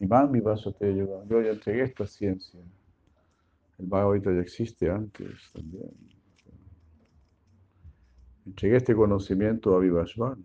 [0.00, 1.26] Imam Vivasate Yugam.
[1.28, 2.60] Yo ya entregué esta ciencia.
[3.78, 5.90] El Bhagavad Gita ya existe antes también.
[8.44, 10.44] Entregué este conocimiento a Vivashvan.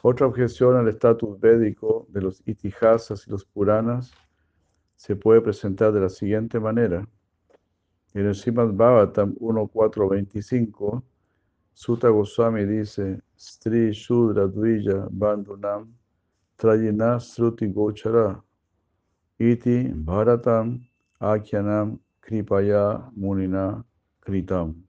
[0.00, 4.14] Otra objeción al estatus védico de los itihasas y los puranas
[4.96, 7.06] se puede presentar de la siguiente manera.
[8.14, 11.02] En el Srimad Bhagavatam 1.4.25,
[11.74, 15.92] Sutta Goswami dice, Stri Shudra Dvija Bandunam
[16.56, 18.42] Trayina Sruti Gochara
[19.38, 20.80] Iti Bharatam
[21.20, 23.84] Akyanam Kripaya Munina
[24.20, 24.82] Kritam.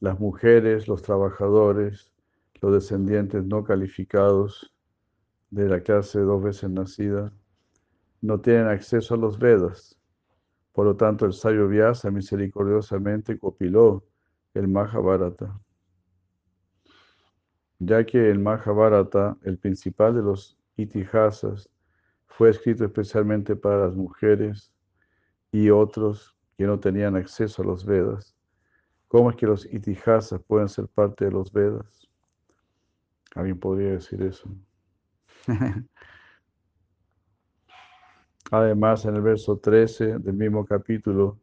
[0.00, 2.12] Las mujeres, los trabajadores,
[2.60, 4.75] los descendientes no calificados
[5.50, 7.32] de la clase dos veces nacida
[8.20, 9.98] no tienen acceso a los Vedas.
[10.72, 14.04] Por lo tanto, el sabio Vyasa misericordiosamente copiló
[14.54, 15.58] el Mahabharata.
[17.78, 21.70] Ya que el Mahabharata, el principal de los itihasas,
[22.26, 24.72] fue escrito especialmente para las mujeres
[25.52, 28.36] y otros que no tenían acceso a los Vedas.
[29.08, 32.10] ¿Cómo es que los itihasas pueden ser parte de los Vedas?
[33.34, 34.48] ¿Alguien podría decir eso?
[38.50, 41.38] Además, en el verso 13 del mismo capítulo,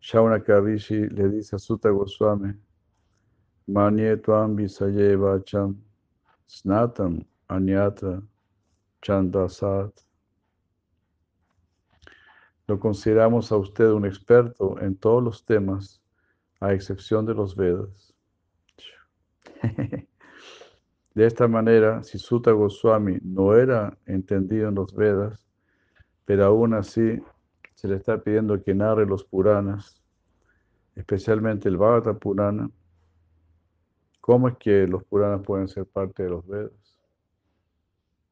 [0.00, 2.54] Shaunaka Rishi le dice a Sutta Goswami,
[3.68, 5.76] Manye tuam visayeva cham
[6.48, 8.22] snatam anyatra
[9.02, 9.92] chandasat.
[12.66, 16.00] Lo consideramos a usted un experto en todos los temas,
[16.60, 18.14] a excepción de los Vedas.
[21.14, 25.44] De esta manera, si Sutta Goswami no era entendido en los Vedas,
[26.24, 27.20] pero aún así
[27.74, 30.00] se le está pidiendo que narre los Puranas,
[30.94, 32.70] especialmente el Bhagavata Purana,
[34.20, 36.98] ¿cómo es que los Puranas pueden ser parte de los Vedas?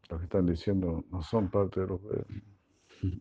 [0.08, 2.26] Los que están diciendo no son parte de los Vedas.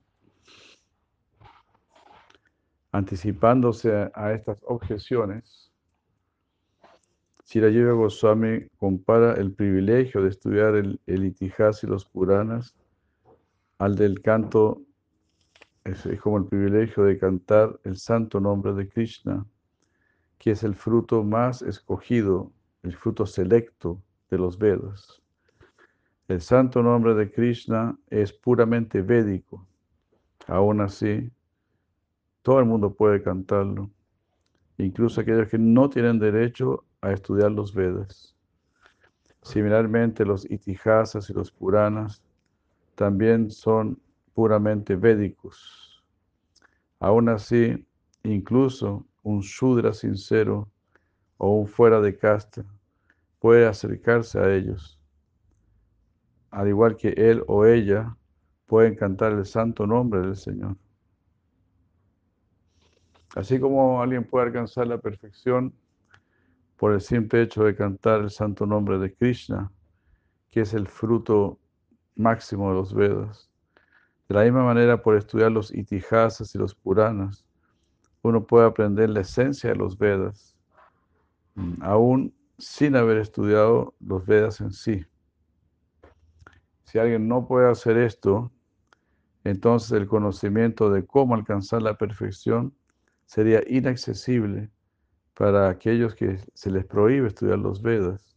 [2.92, 5.67] Anticipándose a estas objeciones,
[7.48, 12.76] Sirajiva Goswami compara el privilegio de estudiar el, el Itihas y los Puranas
[13.78, 14.82] al del canto,
[15.86, 19.46] es, como el privilegio de cantar el santo nombre de Krishna,
[20.38, 22.52] que es el fruto más escogido,
[22.84, 25.22] el fruto selecto de los Vedas.
[26.28, 29.66] El santo nombre de Krishna es puramente védico.
[30.48, 31.32] Aún así,
[32.42, 33.90] todo el mundo puede cantarlo,
[34.78, 38.36] incluso aquellos que no tienen derecho a estudiar los Vedas.
[39.42, 42.22] Similarmente, los itihasas y los puranas
[42.96, 44.00] también son
[44.34, 46.04] puramente védicos.
[47.00, 47.86] Aún así,
[48.24, 50.68] incluso un Shudra sincero
[51.38, 52.66] o un fuera de casta
[53.40, 55.00] puede acercarse a ellos.
[56.52, 58.16] Al igual que él o ella
[58.66, 60.76] pueden cantar el santo nombre del Señor.
[63.36, 65.74] Así como alguien puede alcanzar la perfección
[66.78, 69.72] por el simple hecho de cantar el santo nombre de Krishna,
[70.52, 71.60] que es el fruto
[72.16, 73.50] máximo de los Vedas.
[74.30, 77.46] De la misma manera, por estudiar los itihasas y los puranas,
[78.22, 80.56] uno puede aprender la esencia de los Vedas,
[81.56, 85.06] mm, aún sin haber estudiado los Vedas en sí.
[86.84, 88.52] Si alguien no puede hacer esto,
[89.44, 92.74] entonces el conocimiento de cómo alcanzar la perfección
[93.26, 94.70] sería inaccesible
[95.38, 98.36] para aquellos que se les prohíbe estudiar los Vedas,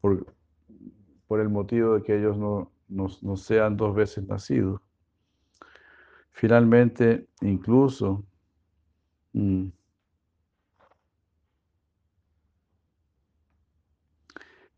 [0.00, 0.26] por,
[1.30, 4.80] el motivo de que ellos no, no sean dos veces nacidos.
[6.32, 8.24] Finalmente, incluso
[9.32, 9.68] mm,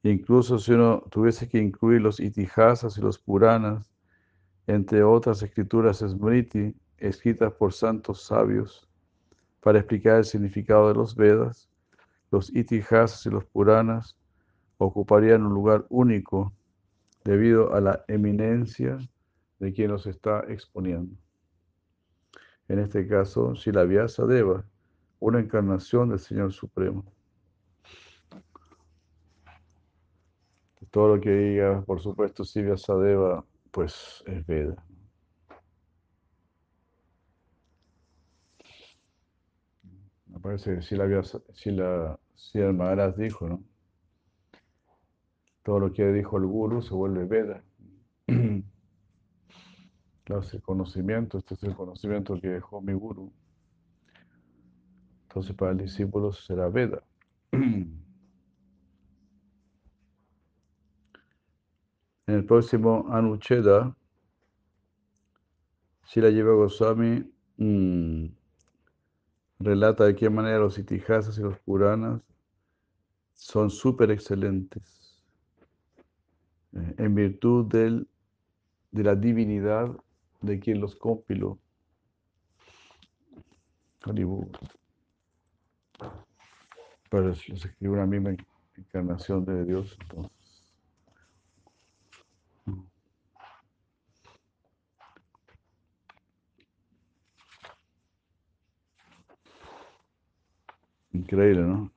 [0.02, 3.90] incluso si uno tuviese que incluir los itihasas y los puranas,
[4.66, 8.89] entre otras escrituras smriti, escritas por santos sabios,
[9.60, 11.68] para explicar el significado de los Vedas,
[12.30, 14.16] los itihasas y los puranas
[14.78, 16.52] ocuparían un lugar único
[17.24, 18.98] debido a la eminencia
[19.58, 21.14] de quien los está exponiendo
[22.70, 24.64] en este caso la Vyasa Deva,
[25.18, 27.04] una encarnación del Señor Supremo.
[30.92, 34.76] Todo lo que diga, por supuesto, si Deva, pues es Veda.
[40.42, 41.22] Parece que si la,
[41.52, 43.62] si la si el Maharaj dijo, ¿no?
[45.62, 47.62] Todo lo que dijo el Guru se vuelve Veda.
[50.30, 53.32] clase conocimiento, este es el conocimiento que dejó mi guru.
[55.22, 57.02] Entonces para el discípulo será Veda.
[62.26, 63.96] En el próximo Anucheda,
[66.14, 68.26] la lleva Goswami mmm,
[69.60, 72.22] relata de qué manera los itihasas y los puranas
[73.34, 75.22] son súper excelentes
[76.72, 78.08] eh, en virtud del,
[78.90, 79.94] de la divinidad
[80.40, 81.58] de quien los compiló.
[87.10, 88.34] Pero escribió una misma
[88.76, 90.39] encarnación de Dios, entonces.
[101.12, 101.90] Increíble, ¿no?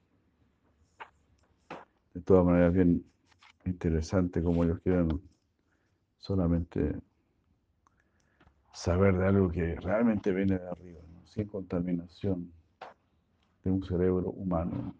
[2.14, 3.04] De todas maneras, bien
[3.66, 5.22] interesante como ellos quieran
[6.18, 6.96] solamente
[8.74, 12.52] saber de algo que realmente viene de arriba, sin contaminación
[13.64, 14.96] de un cerebro humano.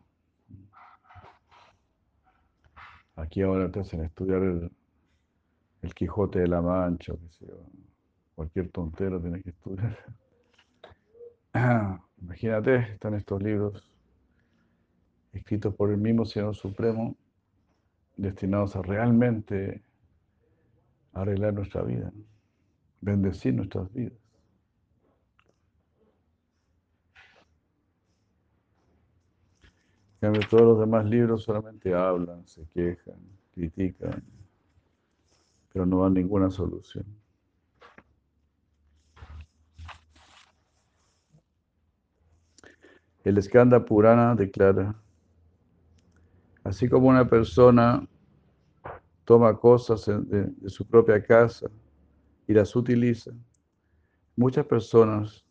[3.16, 4.72] Aquí ahora te hacen estudiar el,
[5.94, 7.14] Quijote de la Mancha,
[8.36, 9.98] cualquier tontero tienes que estudiar.
[12.22, 13.93] imagínate, están estos libros
[15.34, 17.16] escritos por el mismo Señor Supremo,
[18.16, 19.84] destinados a realmente
[21.14, 22.12] arreglar nuestra vida
[23.04, 24.18] bendecir nuestras vidas.
[30.22, 33.20] En cambio, todos los demás libros solamente hablan, se quejan,
[33.54, 34.24] critican,
[35.74, 37.06] pero no dan ninguna solución.
[43.26, 44.96] El Skanda Purana declara,
[46.64, 48.08] así como una persona
[49.26, 51.70] toma cosas de su propia casa,
[52.48, 53.32] y las utiliza.
[54.36, 55.46] Muchas personas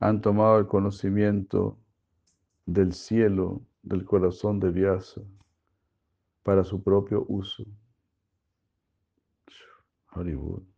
[0.00, 1.78] han tomado el conocimiento
[2.66, 5.20] del cielo, del corazón de Vyasa,
[6.42, 7.64] para su propio uso.
[10.14, 10.71] Hollywood.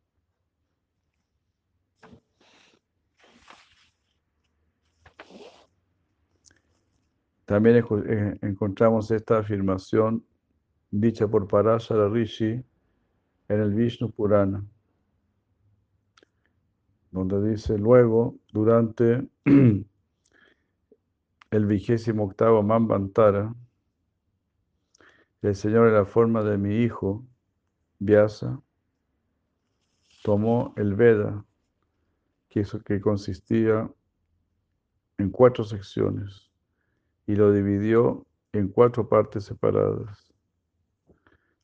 [7.44, 10.24] También eh, encontramos esta afirmación
[10.90, 12.62] dicha por Parashara Rishi
[13.48, 14.64] en el Vishnu Purana
[17.14, 19.86] donde dice luego, durante el
[21.66, 23.54] vigésimo octavo Manvantara,
[25.40, 27.24] el Señor en la forma de mi hijo,
[28.00, 28.60] Vyasa,
[30.24, 31.44] tomó el Veda,
[32.48, 33.88] que, que consistía
[35.16, 36.50] en cuatro secciones,
[37.26, 40.32] y lo dividió en cuatro partes separadas.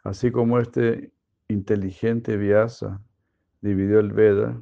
[0.03, 1.13] Así como este
[1.49, 3.01] inteligente Vyasa
[3.61, 4.61] dividió el Veda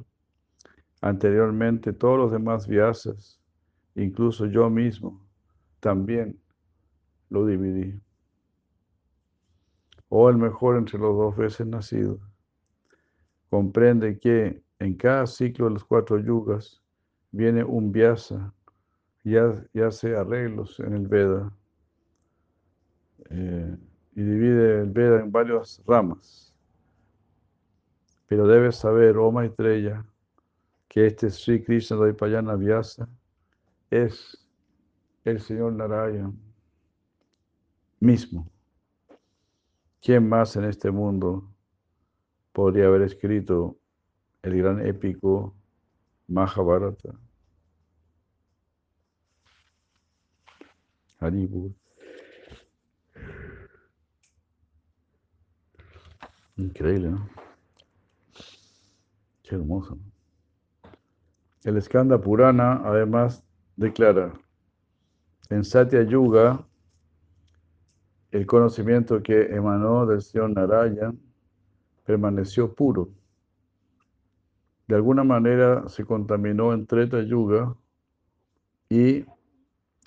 [1.01, 3.39] Anteriormente, todos los demás Vyasas,
[3.95, 5.25] incluso yo mismo,
[5.79, 6.37] también
[7.29, 7.97] lo dividí.
[10.09, 12.19] O el mejor entre los dos veces nacidos.
[13.49, 16.81] Comprende que en cada ciclo de los cuatro yugas
[17.31, 18.53] viene un Vyasa
[19.23, 19.35] y
[19.81, 21.51] hace arreglos en el Veda.
[23.29, 23.77] Eh,
[24.15, 26.53] y divide el Veda en varias ramas.
[28.27, 30.05] Pero debes saber, oh Maitreya,
[30.87, 33.07] que este Sri Krishna Dvaipayana Vyasa
[33.89, 34.37] es
[35.25, 36.33] el Señor Narayana
[37.99, 38.49] mismo.
[40.01, 41.49] ¿Quién más en este mundo
[42.53, 43.77] podría haber escrito
[44.41, 45.53] el gran épico
[46.27, 47.15] Mahabharata?
[51.19, 51.71] Haribur.
[56.57, 57.29] Increíble, ¿no?
[59.43, 59.97] Qué hermoso.
[61.63, 63.43] El Skanda Purana además
[63.75, 64.33] declara,
[65.49, 66.65] en Satya Yuga,
[68.31, 71.19] el conocimiento que emanó del Señor Narayan
[72.05, 73.09] permaneció puro.
[74.87, 77.75] De alguna manera se contaminó en Treta Yuga
[78.89, 79.25] y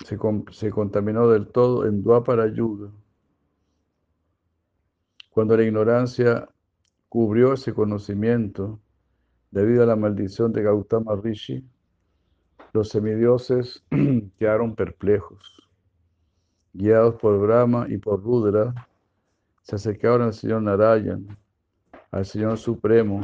[0.03, 2.89] se, contaminó del todo en Dwapara Yuga.
[5.29, 6.47] Cuando la ignorancia
[7.09, 8.79] cubrió ese conocimiento,
[9.51, 11.63] debido a la maldición de Gautama Rishi,
[12.73, 13.83] los semidioses
[14.37, 15.69] quedaron perplejos.
[16.73, 18.73] Guiados por Brahma y por Rudra,
[19.61, 21.37] se acercaron al Señor Narayan,
[22.11, 23.21] al Señor Supremo,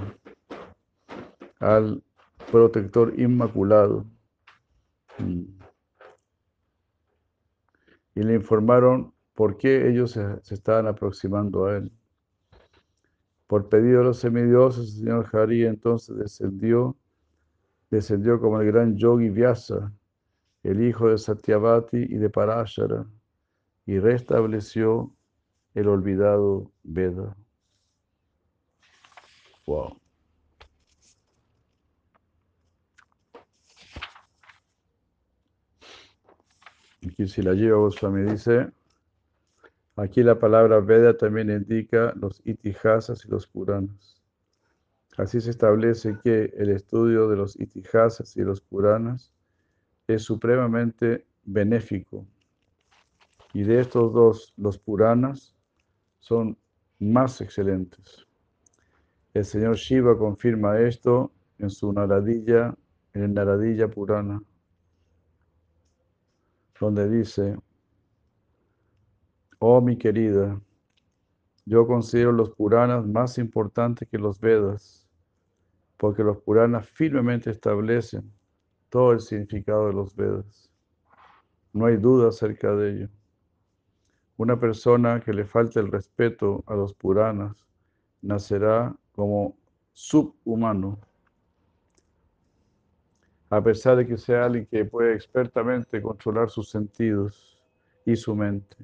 [1.60, 2.02] al
[2.52, 4.06] protector inmaculado,
[8.20, 11.91] y le informaron por qué ellos se, estaban aproximando a él.
[13.47, 16.97] Por pedido de los semidioses, el señor Hari entonces descendió,
[17.89, 19.93] descendió como el gran yogi Vyasa,
[20.63, 23.05] el hijo de Satyavati y de Parashara,
[23.86, 25.15] y restableció
[25.74, 27.38] el olvidado Veda.
[29.65, 29.97] Wow.
[37.10, 38.72] Aquí si la lleva Goswami dice,
[39.95, 44.22] Aquí la palabra Veda también indica los itihasas y los puranas.
[45.18, 49.34] Así se establece que el estudio de los itihasas y los puranas
[50.07, 52.28] es supremamente benéfico.
[53.53, 55.55] Y de estos dos, los puranas
[56.20, 56.57] son
[56.99, 58.28] más excelentes.
[59.34, 62.76] El señor Shiva confirma esto en su Naradilla,
[63.14, 64.41] en el Naradilla Purana,
[66.80, 67.58] donde dice,
[69.60, 70.60] Oh mi querida,
[71.66, 75.08] yo considero los Puranas más importantes que los Vedas,
[75.98, 78.32] porque los Puranas firmemente establecen
[78.90, 80.72] todo el significado de los Vedas.
[81.74, 83.10] No hay duda acerca de ello.
[84.38, 87.68] Una persona que le falte el respeto a los Puranas
[88.22, 89.58] nacerá como
[89.92, 90.98] subhumano,
[93.50, 97.62] a pesar de que sea alguien que puede expertamente controlar sus sentidos
[98.06, 98.78] y su mente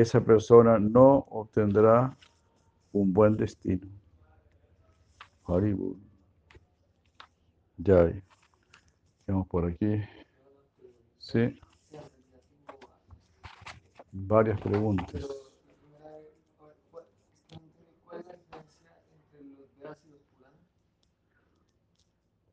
[0.00, 2.16] esa persona no obtendrá
[2.92, 3.86] un buen destino.
[5.44, 5.96] Haribur.
[7.76, 8.12] Ya.
[9.26, 10.02] Vamos por aquí.
[11.18, 11.60] Sí.
[14.12, 15.26] Varias preguntas.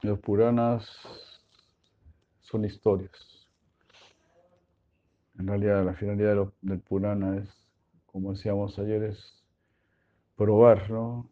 [0.06, 0.88] Los Puranas
[2.42, 3.50] son historias.
[5.40, 7.50] En realidad, la finalidad del Purana es,
[8.06, 9.44] como decíamos ayer, es
[10.36, 11.28] probar, ¿no?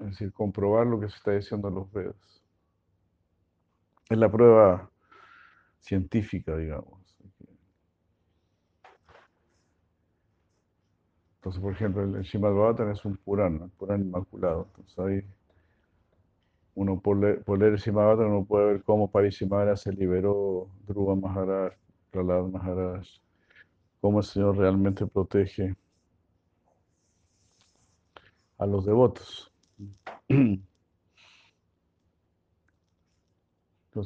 [0.00, 2.42] es decir, comprobar lo que se está diciendo en los Vedas.
[4.10, 4.90] Es la prueba
[5.80, 6.98] científica, digamos.
[11.36, 14.68] Entonces, por ejemplo, el Shimad Bhavatan es un Purana, un Purana inmaculado.
[14.76, 15.37] Entonces ahí
[16.78, 21.72] uno por, leer, por leer uno puede ver cómo Parishimara se liberó, Dhruva Maharaj,
[22.12, 23.04] Prahlad Maharaj,
[24.00, 25.74] cómo el Señor realmente protege
[28.58, 29.52] a los devotos.
[30.28, 30.62] Entonces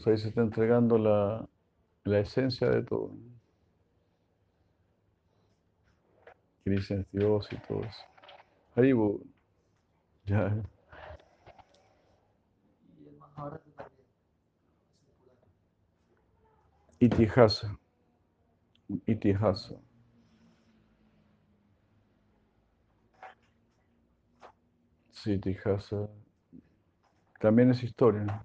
[0.06, 1.46] ahí se está entregando la,
[2.04, 3.10] la esencia de todo.
[6.64, 8.02] Krishna es Dios y todo eso.
[8.76, 8.94] Ahí,
[10.24, 10.62] ya.
[17.00, 17.76] Itihasa.
[19.06, 19.80] Itihasa.
[25.10, 26.08] Sí, Itihasa.
[27.40, 28.44] También es historia.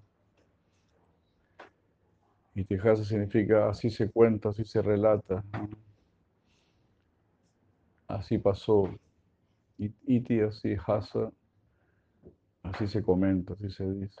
[2.54, 5.44] Itihasa significa así se cuenta, así se relata.
[8.08, 8.90] Así pasó.
[9.78, 11.30] Iti, así, hasa,
[12.64, 14.20] así se comenta, así se dice.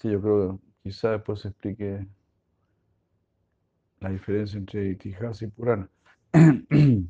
[0.00, 2.06] Sí, yo creo que quizá después explique
[4.00, 5.88] la diferencia entre Itihasa y Purana.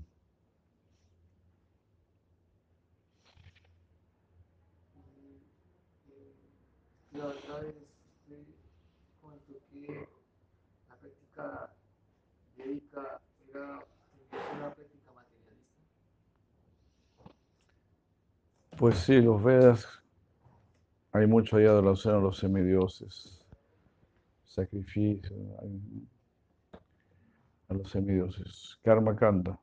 [18.76, 19.99] Pues sí, los Vedas
[21.12, 23.40] hay mucho ahí adoración a los semidioses,
[24.44, 25.36] sacrificio
[27.68, 29.58] a los semidioses, karma kanda,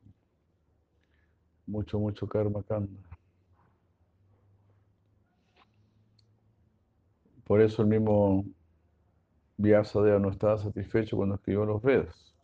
[1.66, 3.00] mucho, mucho karma kanda.
[7.44, 8.44] Por eso el mismo
[9.56, 12.34] Vyasadeva no estaba satisfecho cuando escribió los Vedas.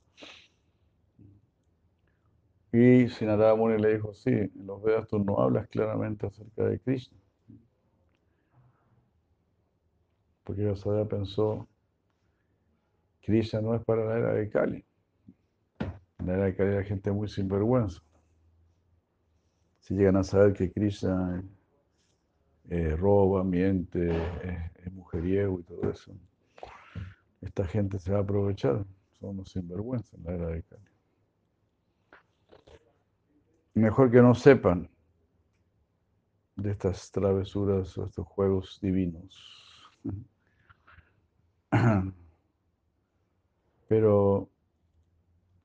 [2.72, 6.80] Y Sinarada Muni le dijo, sí, en los Vedas tú no hablas claramente acerca de
[6.80, 7.18] Krishna.
[10.44, 11.66] Porque Vyasadeva pensó,
[13.22, 14.84] Krishna no es para la era de Kali.
[16.18, 18.02] En la era de Kali era gente muy sinvergüenza.
[19.80, 21.42] Si llegan a saber que Krishna
[22.96, 26.12] roba, miente, es, es mujeriego y todo eso,
[27.40, 28.84] esta gente se va a aprovechar.
[29.18, 30.94] Son unos sinvergüenza en la era de Kali.
[33.74, 34.88] Mejor que no sepan
[36.56, 39.90] de estas travesuras o estos juegos divinos.
[43.88, 44.48] Pero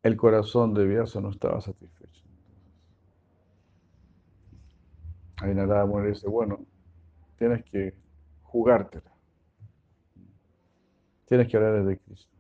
[0.04, 2.24] el corazón de Vyasa no estaba satisfecho.
[5.38, 6.66] Ahí Narada Muni dice, bueno,
[7.38, 7.94] tienes que
[8.44, 9.12] jugártela.
[11.26, 12.36] Tienes que hablar de Cristo.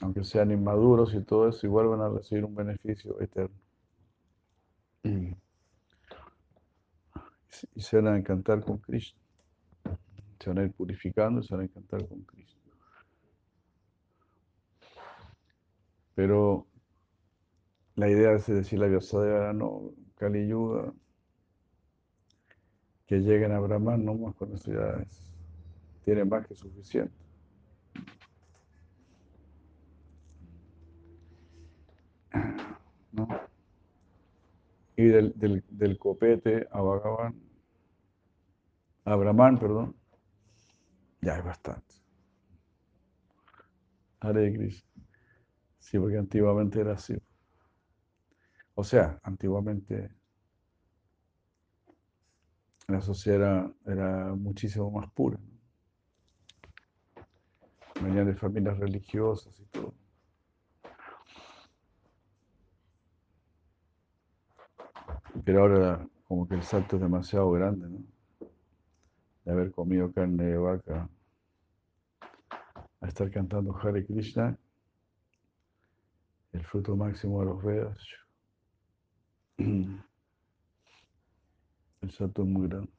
[0.00, 3.56] Aunque sean inmaduros y todo eso, igual van a recibir un beneficio eterno.
[7.74, 9.18] Y se van a encantar con Cristo.
[10.48, 12.58] Se van a ir purificando y se van a encantar con Cristo.
[16.14, 16.66] Pero
[17.96, 20.94] la idea es decir la Vyasadeva era no, Kali Yuga,
[23.06, 25.36] que lleguen a Brahman, no más con eso ya es,
[26.06, 27.12] tiene más que suficiente.
[33.12, 33.28] ¿no?
[34.96, 37.38] Y del copete a Bhagavan,
[39.04, 39.94] a Brahman, perdón,
[41.20, 41.94] ya es bastante.
[44.20, 45.04] Hare Krishna.
[45.78, 47.16] Sí, porque antiguamente era así.
[48.74, 50.10] O sea, antiguamente
[52.88, 55.38] la sociedad era, era muchísimo más pura.
[58.00, 59.94] Venían de familias religiosas y todo.
[65.44, 68.17] Pero ahora como que el salto es demasiado grande, ¿no?
[69.48, 71.08] De haber comido carne de vaca
[73.00, 74.58] a estar cantando Hare Krishna,
[76.52, 77.98] el fruto máximo de los Vedas.
[79.56, 80.02] El
[82.10, 82.92] salto es muy grande.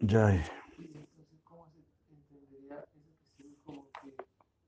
[0.00, 1.78] Ya, entonces, ¿cómo se
[2.12, 4.16] entendería eso que como que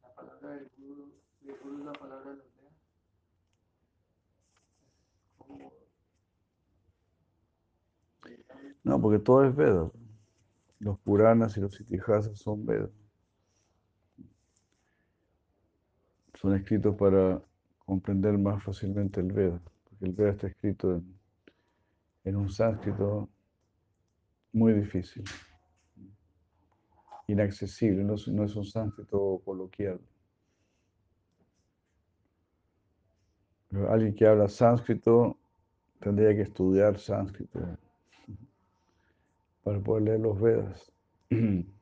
[0.00, 2.74] la palabra del guru, del guru es la palabra de los Vedas?
[5.36, 5.72] Como,
[8.84, 9.90] no, porque todo es Veda.
[10.78, 12.90] Los Puranas y los Itihasas son Vedas.
[16.34, 17.42] Son escritos para
[17.86, 21.02] comprender más fácilmente el Veda, porque el Veda está escrito
[22.24, 23.30] en, un sánscrito
[24.52, 25.24] muy difícil,
[27.26, 29.98] inaccesible, no es, no es un sánscrito coloquial.
[33.70, 35.38] Pero alguien que habla sánscrito
[36.00, 37.78] tendría que estudiar sánscrito
[39.64, 40.92] para poder leer los Vedas.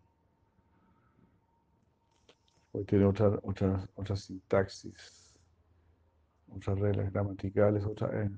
[2.70, 5.34] Porque tiene otra, otra, sintaxis,
[6.48, 8.30] otras reglas gramaticales, otra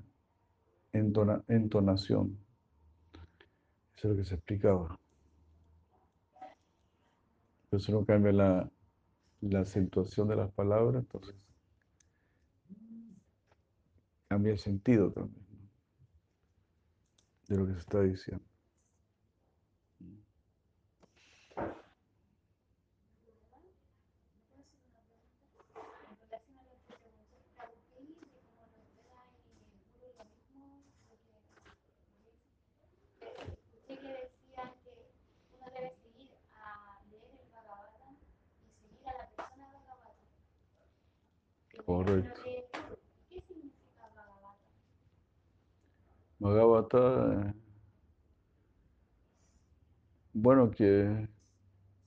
[0.91, 2.37] entona- entonación.
[3.95, 4.99] Eso es lo que se explicaba.
[7.69, 8.69] Pero si uno cambia la,
[9.41, 11.35] la acentuación de las palabras, entonces
[14.27, 15.69] cambia el sentido también ¿no?
[17.47, 18.54] de lo que se está diciendo.
[41.85, 42.41] Correcto.
[43.29, 44.57] ¿Qué significa Bhagavata?
[46.39, 47.53] Bhagavata, eh,
[50.33, 51.29] bueno, que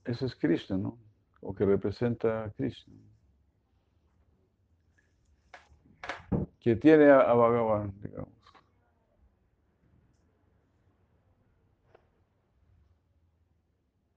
[0.04, 0.98] eso es Krishna, ¿no?
[1.40, 2.94] O que representa a Krishna.
[6.58, 8.34] Que tiene a, a Bhagavan, digamos.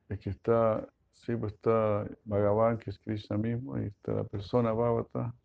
[0.10, 4.74] Es que está, sí, pues está Bhagavan, que es Krishna mismo, y está la persona
[4.74, 5.36] Bhavata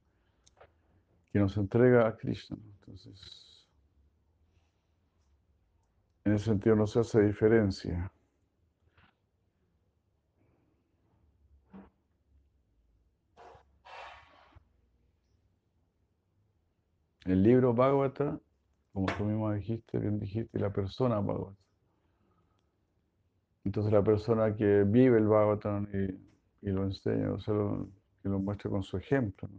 [1.36, 2.56] que nos entrega a Krishna.
[2.80, 3.68] Entonces,
[6.24, 8.10] en ese sentido no se hace diferencia.
[17.26, 18.40] El libro Bhagavata,
[18.94, 21.60] como tú mismo dijiste, bien dijiste, la persona Bhagavata.
[23.62, 27.90] Entonces la persona que vive el Bhagavatam y, y lo enseña, o sea, lo,
[28.22, 29.50] que lo muestra con su ejemplo.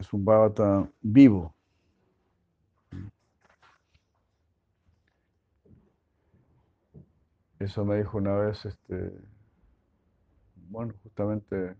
[0.00, 1.54] Es un Bhagavatam vivo.
[7.58, 9.12] Eso me dijo una vez, este,
[10.70, 11.76] bueno, justamente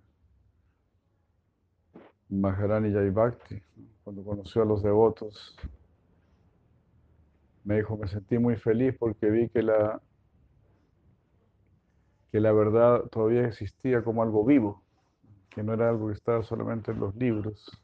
[2.29, 3.63] Maharani Jai Bhakti,
[4.05, 5.57] cuando conoció a los devotos,
[7.65, 10.03] me dijo, me sentí muy feliz porque vi que la,
[12.31, 14.83] que la verdad todavía existía como algo vivo,
[15.49, 17.83] que no era algo que estaba solamente en los libros,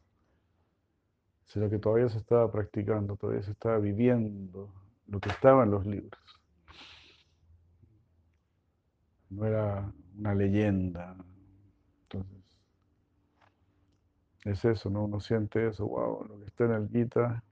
[1.46, 4.72] sino que todavía se estaba practicando, todavía se estaba viviendo
[5.06, 6.20] lo que estaba en los libros.
[9.30, 11.16] No era una leyenda.
[12.02, 12.42] Entonces,
[14.44, 15.04] es eso, ¿no?
[15.04, 17.42] Uno siente eso, wow, lo que está en el Gita.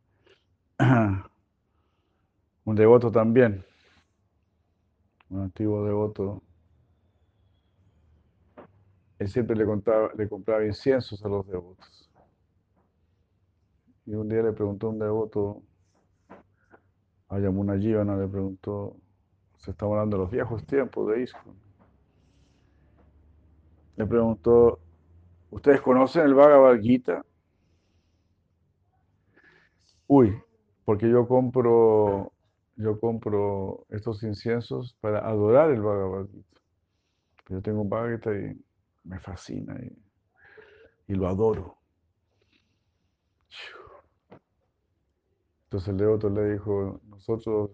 [2.67, 3.63] Un devoto también,
[5.29, 6.43] un antiguo devoto,
[9.19, 9.67] él siempre le,
[10.17, 12.04] le compraba inciensos a los devotos.
[14.07, 15.63] Y un día le preguntó a un devoto,
[17.29, 18.97] a Yamuna Jivana, le preguntó,
[19.59, 21.57] se está hablando de los viejos tiempos de ISKCON.
[23.97, 24.79] Le preguntó,
[25.51, 27.25] ¿ustedes conocen el Bhagavad Gita?
[30.07, 30.37] Uy,
[30.85, 32.33] porque yo compro
[32.77, 36.61] yo compro estos inciensos para adorar el Bhagavad Gita.
[37.49, 38.65] Yo tengo un Bhagavad Gita y
[39.05, 39.97] me fascina y,
[41.13, 41.79] y lo adoro.
[45.75, 47.72] Entonces el devoto le dijo, nosotros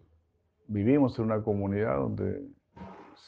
[0.69, 2.49] vivimos en una comunidad donde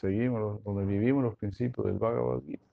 [0.00, 2.64] seguimos, donde vivimos los principios del Bhagavad Gita.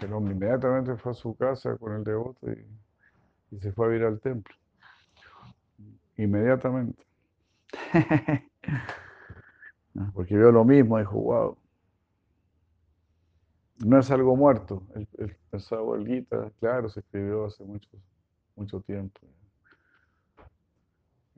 [0.00, 2.66] El hombre inmediatamente fue a su casa con el devoto y,
[3.54, 4.52] y se fue a ir al templo.
[6.16, 7.06] Inmediatamente.
[10.12, 11.56] Porque vio lo mismo, dijo, wow.
[13.84, 14.82] No es algo muerto.
[14.96, 17.96] El, el, el Gita, claro, se escribió hace mucho,
[18.56, 19.20] mucho tiempo.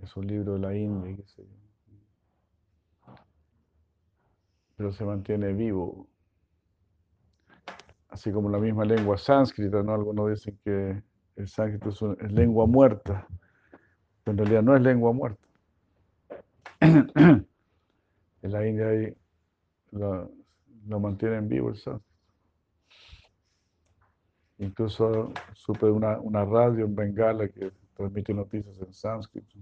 [0.02, 3.14] Es un libro de la India, qué sé yo.
[4.76, 6.06] Pero se mantiene vivo.
[8.08, 9.92] Así como la misma lengua sánscrita, ¿no?
[9.92, 11.02] Algunos dicen que
[11.36, 13.26] el sánscrito es, lengua muerta.
[14.22, 15.48] Pero en realidad no es lengua muerta.
[16.80, 17.46] en
[18.42, 19.16] la India ahí
[19.90, 20.30] lo,
[20.86, 22.08] lo mantienen vivo el sánscrito.
[24.58, 29.58] Incluso supe una, una radio en Bengala que transmite noticias en sánscrito.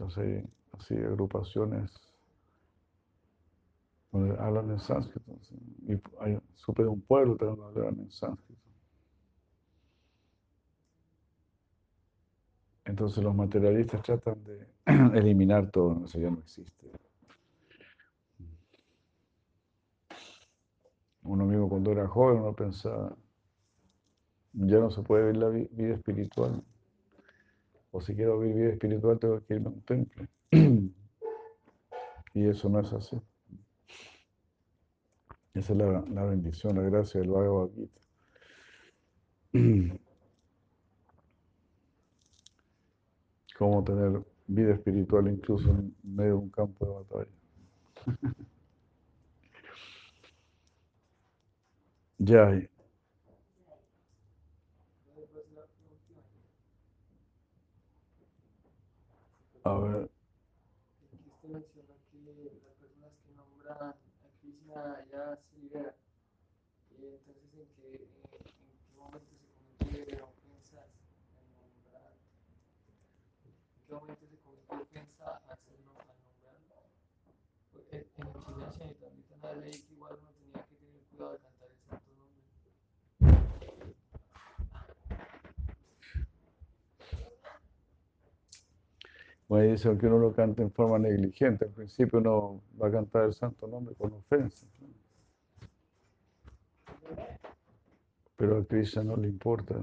[0.00, 1.92] Entonces, así, agrupaciones
[4.10, 5.38] donde hablan en sánscrito.
[5.86, 8.62] Y hay, supe de un pueblo donde hablan en sánscrito.
[12.86, 14.66] Entonces los materialistas tratan de
[15.18, 16.90] eliminar todo, eso ya no existe.
[21.24, 23.14] Uno mismo cuando era joven uno pensaba,
[24.54, 26.64] ya no se puede vivir la vida espiritual.
[27.92, 30.26] O si quiero vivir vida espiritual tengo que irme a un templo.
[32.34, 33.20] y eso no es así.
[35.54, 38.00] Esa es la, la bendición, la gracia del Bhagavad Gita.
[43.58, 47.30] Cómo tener vida espiritual incluso en medio de un campo de batalla.
[52.18, 52.79] ya.
[59.62, 60.10] A ver.
[61.02, 63.96] Usted mencionó que las personas que nombran a
[64.40, 65.94] Krishna ya se liberan.
[66.90, 69.48] Y entonces, ¿en qué, en, en qué momento se
[69.78, 72.12] convierte ofensa al nombrar?
[73.44, 76.16] ¿En qué momento se convierte ofensa al ser al nombrar?
[77.90, 81.32] En, en el China también está una ley que igual uno tenía que tener cuidado
[81.32, 82.40] de cantar el santo nombre.
[89.50, 91.64] Bueno, dice que uno lo canta en forma negligente.
[91.64, 94.64] Al principio uno va a cantar el santo nombre con ofensa.
[98.36, 99.74] Pero a Krishna no le importa.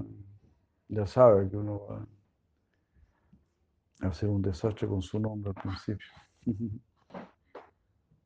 [0.88, 2.06] Ya sabe que uno va
[4.00, 6.08] a hacer un desastre con su nombre al principio.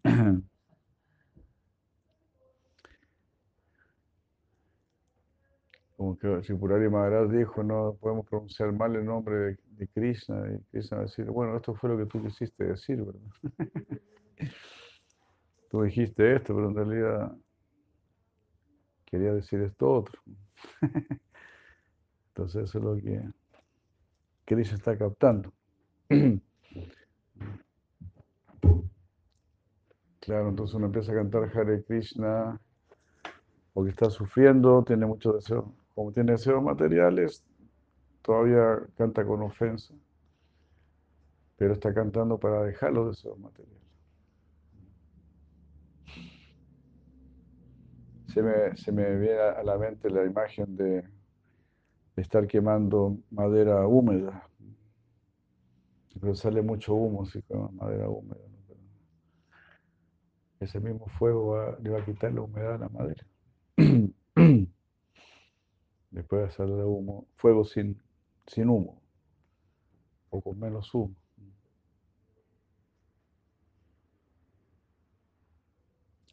[6.17, 10.45] Como que Tripurari Maharaj dijo, no podemos pronunciar mal el nombre de, Krishna.
[10.53, 13.21] Y Krishna va a decir, bueno, esto fue lo que tú quisiste decir, ¿verdad?
[15.71, 17.37] tú dijiste esto, pero en realidad
[19.07, 20.21] quería decir esto otro.
[22.29, 23.23] Entonces eso es lo que
[24.45, 25.53] Krishna está captando.
[30.25, 32.57] Claro, entonces uno empieza a cantar Hare Krishna
[33.73, 35.65] porque está sufriendo, tiene muchos deseos.
[35.95, 37.45] Como tiene deseos materiales,
[38.23, 39.95] todavía canta con ofensa,
[41.57, 43.83] pero está cantando para dejar los deseos materiales.
[48.33, 51.05] Se me, se me viene a la mente la imagen de,
[52.17, 54.49] estar quemando madera húmeda,
[56.21, 58.41] pero sale mucho humo si quemas madera húmeda.
[60.61, 63.27] ese mismo fuego le va a quitar la humedad a la madera.
[66.13, 68.01] Después a salir humo, fuego sin,
[68.47, 69.01] sin humo,
[70.31, 71.15] o con menos humo.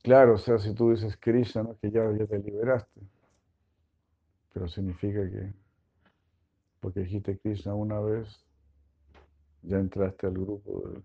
[0.04, 1.78] Claro, o sea, si tú dices Krishna, ¿no?
[1.78, 3.02] que ya, ya te liberaste,
[4.54, 5.54] pero significa que
[6.80, 8.44] porque dijiste Krishna una vez,
[9.62, 11.02] ya entraste al grupo de,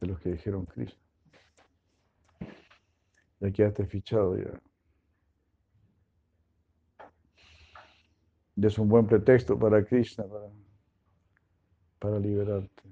[0.00, 1.00] de los que dijeron Krishna.
[3.40, 4.60] Ya quedaste fichado ya.
[8.56, 10.48] Es un buen pretexto para Krishna para,
[11.98, 12.82] para liberarte.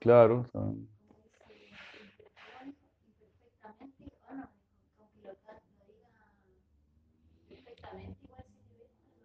[0.00, 0.46] Claro,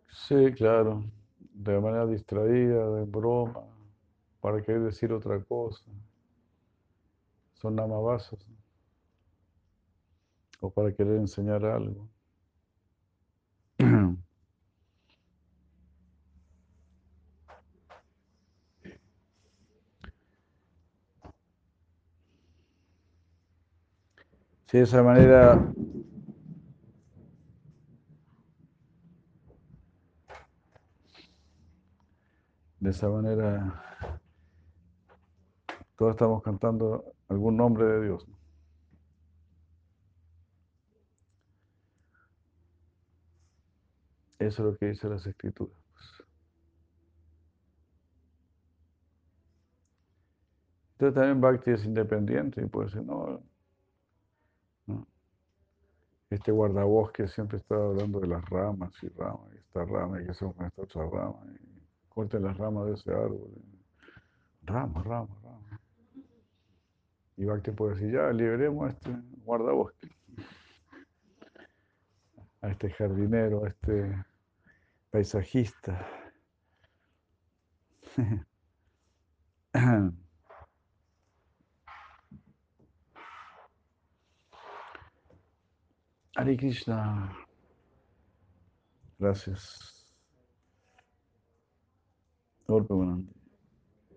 [0.09, 1.03] sí, claro.
[1.39, 3.63] De manera distraída, de broma,
[4.45, 5.83] para querer decir otra cosa.
[7.55, 8.47] Son namabasas.
[8.47, 8.55] ¿no?
[10.61, 12.07] O para querer enseñar algo.
[24.71, 25.73] De esa manera
[32.85, 33.94] De esa manera,
[35.97, 38.27] todos estamos cantando algún nombre de Dios.
[44.39, 45.77] Eso es lo que dicen las escrituras.
[45.91, 46.05] pues.
[50.93, 53.41] Entonces también Bhakti es independiente y puede decir, no,
[54.87, 55.07] no.
[56.29, 60.33] Este guardabosque siempre está hablando de las ramas y ramas, y esta rama, y que
[60.33, 63.51] son con esta otra rama, y corten las ramas de ese árbol.
[64.63, 65.64] Rama, rama, rama.
[67.37, 69.11] Y Bhakti puede decir, ya, liberemos a este
[69.43, 70.09] guardabosque,
[72.61, 74.25] a este jardinero, a este
[75.11, 76.07] paisajista.
[86.37, 87.33] Hare Krishna.
[89.17, 90.13] Gracias.
[92.67, 93.44] Orpa Manandi.